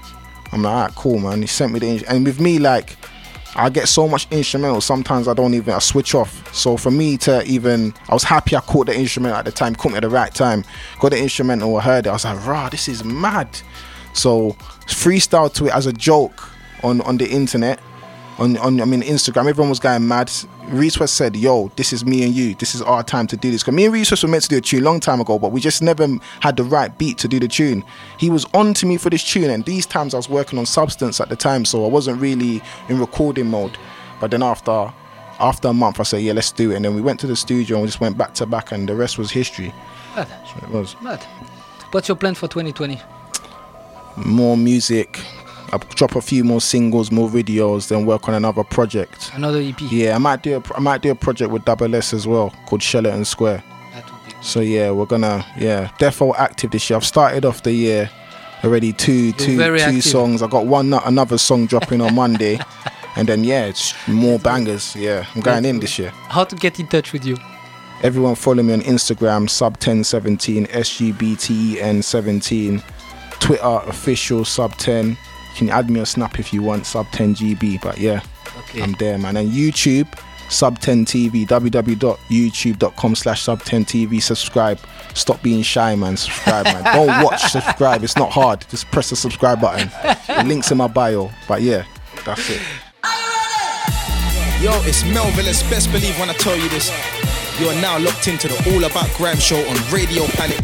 I'm 0.52 0.64
like, 0.64 0.74
"Alright, 0.74 0.96
cool, 0.96 1.20
man." 1.20 1.42
He 1.42 1.48
sent 1.48 1.74
me 1.74 1.80
the 1.80 2.06
and 2.08 2.26
with 2.26 2.40
me 2.40 2.60
like, 2.60 2.98
I 3.56 3.70
get 3.70 3.88
so 3.90 4.08
much 4.08 4.28
instrumental. 4.32 4.80
Sometimes 4.80 5.28
I 5.28 5.34
don't 5.34 5.54
even 5.54 5.74
I 5.74 5.80
switch 5.80 6.16
off. 6.16 6.54
So 6.56 6.78
for 6.78 6.90
me 6.90 7.18
to 7.18 7.44
even, 7.44 7.94
I 8.08 8.14
was 8.14 8.24
happy 8.24 8.56
I 8.56 8.62
caught 8.62 8.88
the 8.88 8.98
instrument 8.98 9.36
at 9.36 9.46
the 9.46 9.52
time, 9.52 9.76
caught 9.76 9.92
me 9.92 9.98
at 9.98 10.04
the 10.04 10.10
right 10.10 10.34
time, 10.34 10.64
got 11.00 11.12
the 11.12 11.20
instrumental, 11.20 11.76
I 11.78 11.82
heard 11.82 12.06
it. 12.06 12.10
I 12.10 12.14
was 12.14 12.26
like, 12.26 12.46
"Rah, 12.46 12.70
this 12.70 12.88
is 12.88 13.04
mad." 13.04 13.50
So 14.14 14.52
freestyle 14.88 15.54
to 15.54 15.68
it 15.68 15.74
as 15.74 15.86
a 15.86 15.94
joke 15.94 16.50
on 16.84 17.02
on 17.02 17.18
the 17.18 17.30
internet 17.30 17.80
on, 18.38 18.58
on 18.58 18.82
I 18.82 18.86
mean 18.86 19.02
Instagram, 19.02 19.48
everyone 19.48 19.70
was 19.70 19.80
going 19.80 20.08
mad. 20.08 20.32
Reese 20.68 21.00
West 21.00 21.16
said, 21.16 21.36
"Yo, 21.36 21.72
this 21.76 21.94
is 21.94 22.06
me 22.06 22.24
and 22.24 22.34
you. 22.34 22.56
This 22.56 22.76
is 22.76 22.82
our 22.82 23.04
time 23.04 23.28
to 23.28 23.38
do 23.38 23.52
this." 23.52 23.62
Because 23.62 23.76
me 23.76 23.86
and 23.86 23.94
Reese 23.94 24.12
West 24.12 24.24
were 24.24 24.30
meant 24.30 24.44
to 24.44 24.50
do 24.50 24.58
a 24.58 24.62
tune 24.62 24.82
a 24.82 24.86
long 24.86 25.00
time 25.00 25.20
ago, 25.20 25.38
but 25.38 25.52
we 25.52 25.60
just 25.60 25.82
never 25.82 26.08
had 26.40 26.58
the 26.58 26.64
right 26.64 26.98
beat 26.98 27.18
to 27.20 27.28
do 27.28 27.40
the 27.40 27.48
tune. 27.48 27.84
He 28.18 28.30
was 28.30 28.46
on 28.54 28.74
to 28.76 28.86
me 28.86 28.98
for 28.98 29.10
this 29.10 29.24
tune, 29.24 29.50
and 29.50 29.66
these 29.66 29.86
times 29.86 30.14
I 30.14 30.18
was 30.18 30.30
working 30.30 30.58
on 30.58 30.66
Substance 30.66 31.20
at 31.20 31.30
the 31.30 31.36
time, 31.36 31.66
so 31.66 31.86
I 31.86 31.90
wasn't 31.90 32.22
really 32.22 32.62
in 32.90 33.00
recording 33.00 33.50
mode. 33.50 33.78
But 34.20 34.32
then 34.32 34.44
after 34.44 34.92
after 35.40 35.70
a 35.70 35.74
month, 35.74 36.00
I 36.00 36.04
said, 36.04 36.22
"Yeah, 36.22 36.34
let's 36.34 36.52
do 36.52 36.72
it." 36.72 36.76
And 36.76 36.86
then 36.86 36.96
we 36.96 37.02
went 37.02 37.20
to 37.22 37.28
the 37.28 37.36
studio 37.36 37.78
and 37.78 37.84
we 37.84 37.88
just 37.88 38.02
went 38.02 38.18
back 38.18 38.34
to 38.36 38.46
back, 38.46 38.72
and 38.72 38.88
the 38.88 38.96
rest 38.96 39.18
was 39.18 39.32
history. 39.32 39.74
Mad. 40.16 40.28
So 40.28 40.66
it 40.66 40.70
was. 40.70 40.96
Mad. 41.02 41.24
What's 41.92 42.08
your 42.08 42.16
plan 42.16 42.36
for 42.36 42.48
2020? 42.48 43.02
More 44.18 44.58
music, 44.58 45.20
I'll 45.72 45.80
drop 45.80 46.16
a 46.16 46.22
few 46.22 46.44
more 46.44 46.62
singles, 46.62 47.12
more 47.12 47.30
videos, 47.30 47.88
then 47.88 48.06
work 48.06 48.28
on 48.28 48.34
another 48.34 48.64
project. 48.64 49.32
Another 49.34 49.60
EP. 49.60 49.80
Yeah, 49.90 50.16
I 50.16 50.18
might 50.18 50.44
do 50.44 50.58
a 50.58 50.74
I 50.76 50.80
might 50.80 51.02
do 51.02 51.12
a 51.12 51.16
project 51.16 51.52
with 51.52 51.66
Double 51.66 51.94
S 51.96 52.14
as 52.14 52.28
well 52.28 52.54
called 52.66 52.84
Square. 52.84 53.64
That 53.94 54.12
will 54.12 54.20
be 54.26 54.36
so 54.42 54.60
yeah, 54.60 54.92
we're 54.92 55.06
gonna 55.06 55.46
yeah, 55.58 55.90
defo 56.00 56.36
active 56.38 56.72
this 56.72 56.90
year. 56.90 56.98
I've 56.98 57.06
started 57.06 57.46
off 57.46 57.64
the 57.64 57.72
year 57.72 58.10
already 58.64 58.94
two 58.94 59.32
two 59.34 59.58
two 59.58 59.64
active. 59.64 60.04
songs. 60.04 60.42
I 60.42 60.48
got 60.48 60.66
one 60.66 60.94
another 60.94 61.38
song 61.38 61.66
dropping 61.68 62.02
on 62.02 62.16
Monday. 62.16 62.60
And 63.16 63.28
then 63.28 63.44
yeah, 63.44 63.66
it's 63.66 63.94
more 64.08 64.40
bangers. 64.40 64.96
Yeah, 64.96 65.26
I'm 65.36 65.42
going 65.42 65.66
in 65.66 65.80
this 65.80 66.00
year. 66.00 66.12
How 66.30 66.46
to 66.46 66.56
get 66.56 66.80
in 66.80 66.88
touch 66.88 67.12
with 67.12 67.26
you? 67.26 67.38
Everyone 68.04 68.36
follow 68.36 68.64
me 68.64 68.74
on 68.74 68.82
Instagram, 68.82 69.50
sub 69.50 69.74
1017, 69.74 70.66
SGBTEN 70.68 72.04
17, 72.04 72.82
Twitter 73.40 73.64
official 73.64 74.46
sub 74.46 74.76
10. 74.78 75.18
You 75.52 75.58
can 75.58 75.70
add 75.70 75.90
me 75.90 76.00
on 76.00 76.06
Snap 76.06 76.40
if 76.40 76.54
you 76.54 76.62
want, 76.62 76.86
sub 76.86 77.10
10 77.12 77.36
GB. 77.36 77.82
But 77.82 77.98
yeah, 77.98 78.22
okay. 78.60 78.82
I'm 78.82 78.94
there, 78.94 79.18
man. 79.18 79.38
And 79.38 79.52
YouTube, 79.52 80.08
sub 80.50 80.80
10 80.80 81.06
TV, 81.06 81.46
www.youtube.com 81.48 83.16
slash 83.16 83.42
sub 83.42 83.62
10 83.64 83.86
TV. 83.86 84.22
Subscribe. 84.22 84.80
Stop 85.14 85.42
being 85.44 85.62
shy, 85.62 85.96
man. 85.96 86.18
Subscribe, 86.18 86.66
man. 86.66 86.84
Don't 86.96 87.24
watch, 87.24 87.42
subscribe. 87.42 88.04
It's 88.04 88.16
not 88.18 88.32
hard. 88.32 88.66
Just 88.70 88.86
press 88.92 89.10
the 89.10 89.16
subscribe 89.16 89.62
button. 89.62 89.90
The 90.32 90.46
link's 90.48 90.72
in 90.72 90.78
my 90.78 90.88
bio. 90.88 91.30
But 91.48 91.62
yeah, 91.62 91.86
that's 92.26 92.50
it. 92.50 92.62
Yo, 94.62 94.72
it's 94.86 95.04
Melville. 95.04 95.48
It's 95.48 95.64
best 95.64 95.92
believe 95.92 96.18
when 96.20 96.30
I 96.30 96.34
tell 96.34 96.56
you 96.56 96.70
this. 96.70 96.90
You 97.60 97.68
are 97.68 97.82
now 97.82 98.00
locked 98.00 98.28
into 98.28 98.48
the 98.48 98.56
All 98.74 98.84
About 98.84 99.10
Grime 99.18 99.38
show 99.38 99.58
on 99.58 99.76
Radio 99.92 100.26
Panic. 100.28 100.60